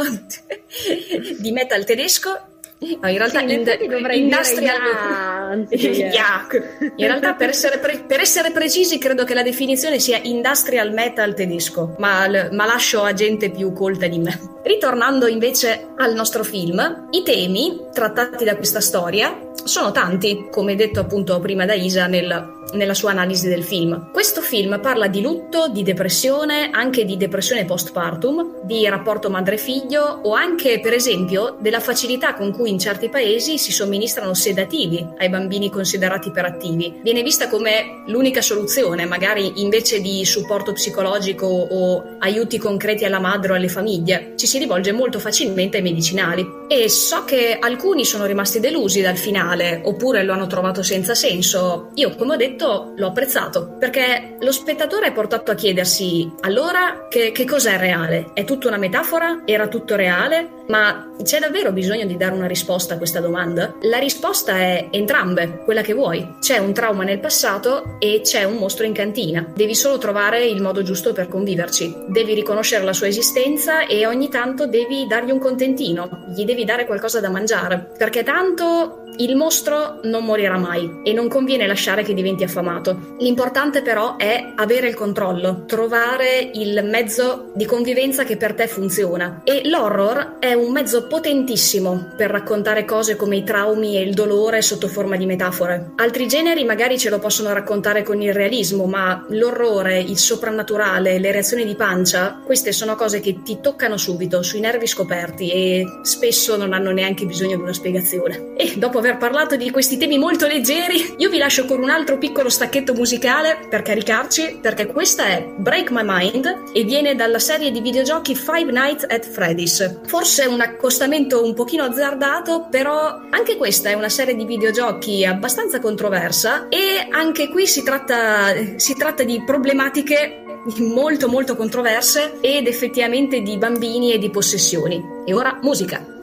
di 1.39 1.53
metal 1.53 1.85
tedesco, 1.85 2.49
No, 2.81 3.09
in 3.09 3.19
realtà 3.19 3.41
sì, 3.41 3.55
in 3.55 4.09
industrial 4.12 5.66
yeah, 5.69 6.07
yeah. 6.12 6.47
In 6.95 7.07
realtà 7.07 7.35
per 7.35 7.49
essere, 7.49 7.79
pre- 7.79 8.05
per 8.07 8.21
essere, 8.21 8.53
precisi 8.53 8.99
credo 8.99 9.25
che 9.25 9.35
la 9.35 9.43
definizione 9.43 9.99
sia 9.99 10.21
industrial 10.23 10.93
metal 10.93 11.35
tedesco, 11.35 11.97
ma, 11.99 12.29
ma 12.53 12.66
lascio 12.66 13.03
a 13.03 13.12
gente 13.14 13.51
più 13.51 13.73
colta 13.73 14.07
di 14.07 14.21
me. 14.21 14.39
Ritornando 14.62 15.27
invece 15.27 15.89
al 15.97 16.14
nostro 16.14 16.45
film, 16.45 17.09
i 17.11 17.25
temi 17.25 17.87
trattati 17.93 18.45
da 18.45 18.55
questa 18.55 18.81
storia 18.81 19.48
sono 19.65 19.93
tanti, 19.93 20.47
come 20.51 20.75
detto 20.75 21.01
appunto 21.01 21.39
prima 21.41 21.65
da 21.65 21.75
Isa 21.75 22.07
nel 22.07 22.58
nella 22.73 22.95
sua 22.95 23.11
analisi 23.11 23.49
del 23.49 23.64
film. 23.64 24.11
Questo 24.12 24.41
film 24.41 24.81
parla 24.81 25.07
di 25.07 25.21
lutto, 25.21 25.69
di 25.69 25.83
depressione, 25.83 26.71
anche 26.71 27.05
di 27.05 27.16
depressione 27.16 27.64
postpartum, 27.64 28.62
di 28.64 28.89
rapporto 28.89 29.31
madre-figlio 29.31 30.21
o 30.23 30.35
anche, 30.35 30.81
per 30.81 30.93
esempio, 30.93 31.57
della 31.61 31.81
facilità 31.81 32.35
con 32.35 32.53
cui 32.53 32.71
in 32.71 32.79
certi 32.79 33.09
paesi 33.09 33.59
si 33.59 33.73
somministrano 33.73 34.35
sedativi 34.35 35.07
ai 35.19 35.29
bambini 35.29 35.71
considerati 35.71 36.29
iperattivi. 36.29 37.01
Viene 37.03 37.23
vista 37.23 37.49
come 37.49 38.03
l'unica 38.07 38.43
soluzione, 38.43 39.07
magari 39.07 39.62
invece 39.62 40.01
di 40.01 40.25
supporto 40.25 40.73
psicologico 40.73 41.47
o 41.47 42.16
aiuti 42.19 42.59
concreti 42.59 43.05
alla 43.05 43.21
madre 43.21 43.53
o 43.53 43.55
alle 43.55 43.69
famiglie. 43.69 44.33
Ci 44.37 44.47
si 44.47 44.59
rivolge 44.59 44.93
molto 44.93 45.19
facilmente 45.19 45.79
ai 45.79 45.83
medicinali. 45.83 46.57
E 46.69 46.89
so 46.89 47.25
che 47.25 47.57
alcuni 47.59 48.05
sono 48.05 48.27
rimasti 48.27 48.61
delusi 48.61 49.01
dal 49.01 49.16
finale, 49.16 49.81
oppure 49.85 50.23
lo 50.23 50.33
hanno 50.33 50.47
trovato 50.47 50.83
senza 50.83 51.14
senso. 51.14 51.91
Io, 51.95 52.14
come 52.14 52.35
ho 52.35 52.37
detto, 52.37 52.58
detto 52.59 52.93
l'ho 52.97 53.07
apprezzato 53.07 53.77
perché 53.79 54.37
lo 54.41 54.51
spettatore 54.51 55.07
è 55.07 55.13
portato 55.13 55.53
a 55.53 55.55
chiedersi 55.55 56.31
allora 56.41 57.07
che, 57.09 57.31
che 57.31 57.45
cos'è 57.45 57.79
reale? 57.79 58.31
È 58.35 58.45
tutto 58.45 58.67
una 58.67 58.77
metafora? 58.77 59.43
Era 59.45 59.69
tutto 59.69 59.95
reale? 59.95 60.58
Ma 60.69 61.12
c'è 61.23 61.39
davvero 61.39 61.73
bisogno 61.73 62.05
di 62.05 62.16
dare 62.16 62.35
una 62.35 62.47
risposta 62.47 62.95
a 62.95 62.97
questa 62.99 63.21
domanda? 63.21 63.75
La 63.83 63.99
risposta 63.99 64.57
è 64.57 64.89
entrambe, 64.91 65.62
quella 65.64 65.81
che 65.81 65.95
vuoi. 65.95 66.37
C'è 66.41 66.59
un 66.59 66.75
trauma 66.75 67.05
nel 67.05 67.21
passato 67.21 67.97
e 67.99 68.21
c'è 68.23 68.45
un 68.45 68.57
mostro 68.57 68.85
in 68.85 68.93
cantina. 68.93 69.47
Devi 69.55 69.75
solo 69.75 69.97
trovare 69.97 70.45
il 70.45 70.61
modo 70.61 70.83
giusto 70.83 71.12
per 71.14 71.29
conviverci. 71.29 72.05
Devi 72.09 72.35
riconoscere 72.35 72.85
la 72.85 72.93
sua 72.93 73.07
esistenza 73.07 73.87
e 73.87 74.07
ogni 74.07 74.29
tanto 74.29 74.66
devi 74.66 75.07
dargli 75.07 75.31
un 75.31 75.39
contentino, 75.39 76.27
gli 76.35 76.45
devi 76.45 76.64
dare 76.64 76.85
qualcosa 76.85 77.21
da 77.21 77.31
mangiare, 77.31 77.91
perché 77.97 78.23
tanto 78.23 79.05
il 79.16 79.35
mostro 79.37 80.01
non 80.05 80.25
morirà 80.25 80.59
mai 80.59 81.01
e 81.03 81.12
non 81.12 81.29
conviene 81.29 81.66
lasciare 81.66 82.03
che 82.03 82.14
diventi 82.14 82.45
affamato. 82.45 83.16
L'importante 83.19 83.83
però 83.83 84.16
è 84.16 84.53
avere 84.55 84.89
il 84.89 84.95
controllo, 84.95 85.64
trovare 85.66 86.51
il 86.55 86.85
mezzo 86.85 87.51
di 87.55 87.64
convivenza 87.64 88.25
che 88.25 88.37
per 88.37 88.55
te 88.55 88.69
funziona. 88.69 89.41
E 89.45 89.62
l'horror 89.64 90.37
è 90.39 90.53
un 90.59 90.73
mezzo 90.73 91.07
potentissimo 91.07 92.13
per 92.17 92.31
raccontare 92.31 92.85
cose 92.85 93.17
come 93.17 93.37
i 93.37 93.45
traumi 93.45 93.97
e 93.97 94.03
il 94.03 94.15
dolore 94.15 94.63
sotto 94.63 94.89
forma 94.89 95.17
di 95.17 95.27
metafore. 95.27 95.93
Altri 95.97 96.27
generi 96.27 96.65
magari 96.65 96.99
ce 96.99 97.11
lo 97.11 97.19
possono 97.19 97.53
raccontare 97.53 98.03
con 98.03 98.21
il 98.21 98.33
realismo, 98.33 98.87
ma 98.87 99.25
l'orrore, 99.29 100.01
il 100.01 100.19
soprannaturale, 100.19 101.19
le 101.19 101.33
reazioni 101.33 101.65
di 101.65 101.75
pancia, 101.75 102.41
queste 102.45 102.73
sono 102.73 102.95
cose 102.95 103.21
che 103.21 103.43
ti 103.43 103.59
toccano 103.61 103.97
subito, 103.97 104.43
sui 104.43 104.61
nervi 104.61 104.87
scoperti 104.87 105.51
e 105.51 105.85
spesso 106.03 106.57
non 106.57 106.73
hanno 106.73 106.91
neanche 106.91 107.27
bisogno 107.27 107.57
di 107.57 107.63
una 107.63 107.73
spiegazione. 107.73 108.55
E 108.57 108.75
dopo 108.77 108.99
aver 108.99 109.17
parlato 109.17 109.57
di 109.57 109.71
questi 109.71 109.97
temi 109.97 110.19
molto 110.19 110.47
leggeri, 110.47 111.15
io 111.19 111.31
vi 111.31 111.39
lascio 111.39 111.65
con 111.65 111.81
un 111.81 111.91
altro 111.91 112.19
piccolo 112.19 112.49
stacchetto 112.49 112.95
musicale 112.95 113.59
per 113.69 113.83
caricarci, 113.83 114.59
perché 114.61 114.87
questa 114.87 115.27
è 115.27 115.47
Break 115.57 115.91
My 115.91 116.03
Mind 116.05 116.63
e 116.73 116.85
viene 116.85 117.15
dalla 117.15 117.39
serie 117.39 117.71
di 117.71 117.81
videogiochi 117.81 118.35
Five 118.35 118.71
Nights 118.73 119.05
at 119.09 119.27
Freddy's. 119.27 120.01
Forse 120.07 120.47
un 120.49 120.61
accostamento 120.61 121.45
un 121.45 121.55
pochino 121.55 121.85
azzardato, 121.85 122.67
però 122.71 123.21
anche 123.31 123.57
questa 123.57 123.91
è 123.91 123.95
una 123.95 124.09
serie 124.09 124.35
di 124.35 124.45
videogiochi 124.45 125.25
abbastanza 125.25 125.81
controversa 125.81 126.69
e 126.69 127.07
anche 127.11 127.49
qui 127.49 127.67
si 127.67 127.83
tratta, 127.83 128.55
si 128.77 128.95
tratta 128.95 129.23
di 129.23 129.43
problematiche 129.45 130.43
molto 130.79 131.29
molto 131.29 131.57
controverse 131.57 132.39
ed 132.41 132.67
effettivamente 132.67 133.41
di 133.41 133.57
bambini 133.57 134.13
e 134.13 134.19
di 134.19 134.31
possessioni. 134.31 135.03
E 135.25 135.33
ora 135.33 135.59
musica. 135.63 136.18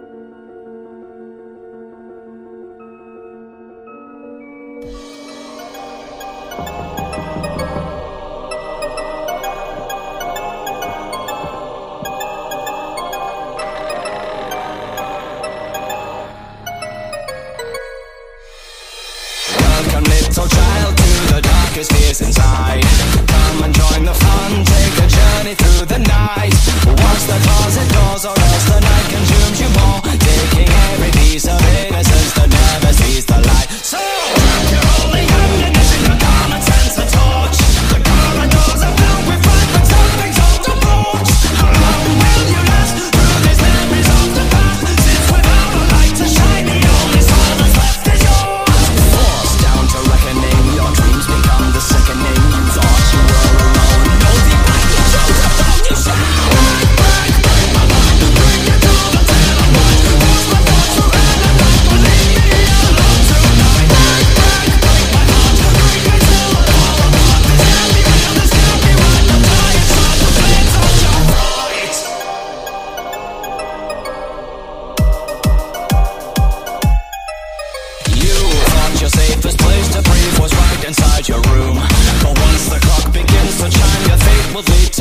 Malik 84.56 84.95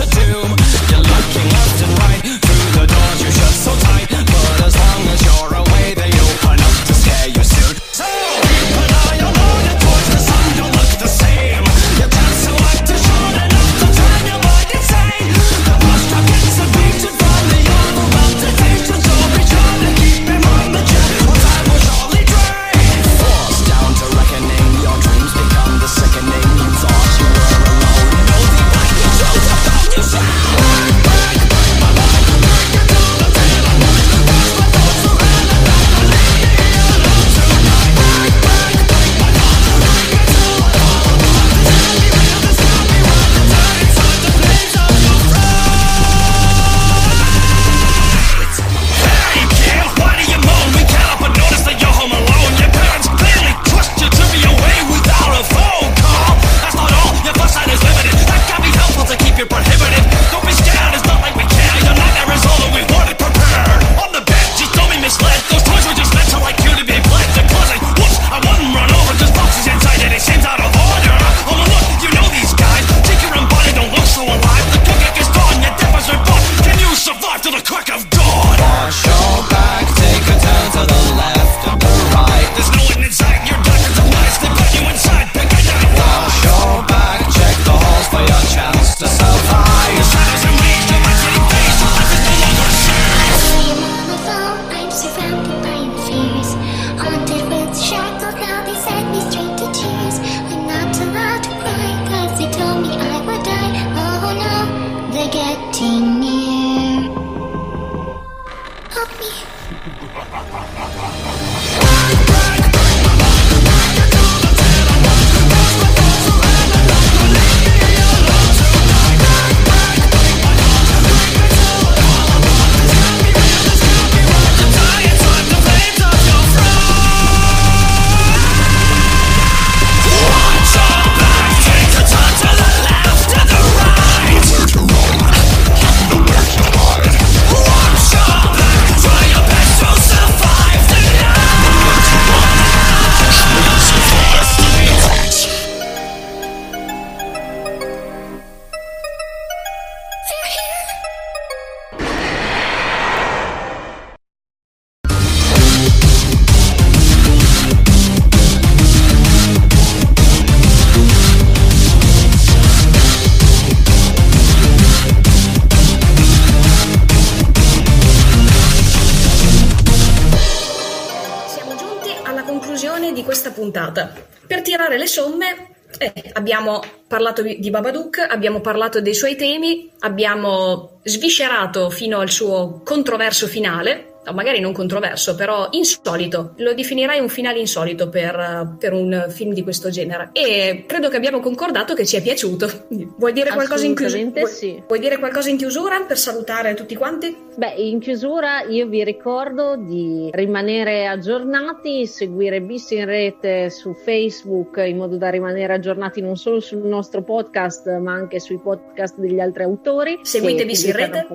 puntata. 173.84 174.12
Per 174.46 174.62
tirare 174.62 174.98
le 174.98 175.06
somme, 175.06 175.74
eh, 175.98 176.30
abbiamo 176.32 176.82
parlato 177.06 177.42
di 177.42 177.70
Babadook, 177.70 178.18
abbiamo 178.18 178.60
parlato 178.60 179.00
dei 179.00 179.14
suoi 179.14 179.36
temi, 179.36 179.90
abbiamo 180.00 181.00
sviscerato 181.04 181.90
fino 181.90 182.18
al 182.18 182.30
suo 182.30 182.80
controverso 182.84 183.46
finale, 183.46 184.12
no, 184.24 184.32
magari 184.32 184.60
non 184.60 184.72
controverso, 184.72 185.34
però 185.34 185.68
insolito. 185.72 186.52
Lo 186.56 186.74
definirei 186.74 187.20
un 187.20 187.28
finale 187.28 187.58
insolito 187.58 188.08
per, 188.08 188.76
per, 188.78 188.92
un 188.92 189.26
film 189.28 189.52
di 189.52 189.62
questo 189.62 189.90
genere. 189.90 190.30
E 190.32 190.84
credo 190.86 191.08
che 191.08 191.16
abbiamo 191.16 191.40
concordato 191.40 191.94
che 191.94 192.06
ci 192.06 192.16
è 192.16 192.22
piaciuto. 192.22 192.86
Vuoi 193.16 193.32
dire 193.32 193.50
qualcosa 193.50 193.86
in 193.86 193.94
chiusura? 193.94 194.46
Sì. 194.46 194.82
Vuoi 194.86 194.98
dire 194.98 195.18
qualcosa 195.18 195.50
in 195.50 195.56
chiusura 195.56 196.00
per 196.06 196.18
salutare 196.18 196.74
tutti 196.74 196.94
quanti? 196.94 197.36
Beh, 197.56 197.74
in 197.76 198.00
chiusura 198.00 198.62
io 198.62 198.86
vi 198.86 199.04
ricordo 199.04 199.76
di 199.76 200.28
rimanere 200.32 201.06
aggiornati, 201.06 202.06
seguire 202.06 202.60
Bis 202.60 202.90
in 202.90 203.04
rete 203.04 203.70
su 203.70 203.94
Facebook 203.94 204.82
in 204.84 204.96
modo 204.96 205.16
da 205.16 205.30
rimanere 205.30 205.74
aggiornati 205.74 206.20
non 206.20 206.36
solo 206.36 206.60
sul 206.60 206.78
nostro 206.78 207.22
podcast, 207.22 207.96
ma 207.98 208.12
anche 208.12 208.40
sui 208.40 208.58
podcast 208.58 209.16
degli 209.18 209.38
altri 209.38 209.62
autori. 209.62 210.18
Seguite 210.22 210.64
Bis 210.64 210.84
in 210.84 210.92
rete. 210.92 211.26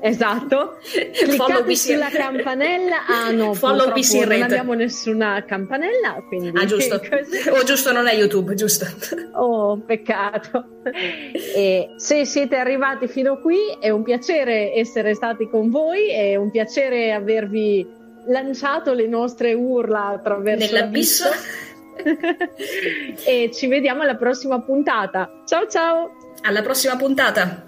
Esatto. 0.00 0.78
Cliccate 0.82 1.74
sulla 1.74 2.10
campanella. 2.16 3.06
Ah 3.06 3.30
no, 3.30 3.54
Follow 3.54 3.92
PC 3.92 4.26
non 4.26 4.42
abbiamo 4.42 4.72
nessuna 4.74 5.44
campanella, 5.44 6.22
quindi 6.26 6.52
Ah, 6.54 6.64
giusto. 6.64 7.00
O 7.50 7.62
giusto 7.64 7.92
non 7.92 8.06
è 8.06 8.14
YouTube, 8.14 8.54
giusto. 8.54 8.86
Oh, 9.36 9.78
peccato. 9.78 10.80
E 11.54 11.94
se 11.96 12.24
siete 12.24 12.56
arrivati 12.56 13.08
fino 13.08 13.40
qui, 13.40 13.58
è 13.80 13.90
un 13.90 14.02
piacere 14.02 14.72
essere 14.74 15.14
stati 15.14 15.48
con 15.48 15.70
voi, 15.70 16.08
è 16.10 16.36
un 16.36 16.50
piacere 16.50 17.12
avervi 17.12 17.86
lanciato 18.26 18.92
le 18.92 19.06
nostre 19.06 19.52
urla 19.52 20.06
attraverso 20.06 20.72
Nell'abisso. 20.72 21.24
e 23.26 23.50
ci 23.52 23.66
vediamo 23.66 24.02
alla 24.02 24.16
prossima 24.16 24.60
puntata. 24.60 25.42
Ciao 25.44 25.66
ciao! 25.68 26.10
Alla 26.42 26.62
prossima 26.62 26.96
puntata. 26.96 27.62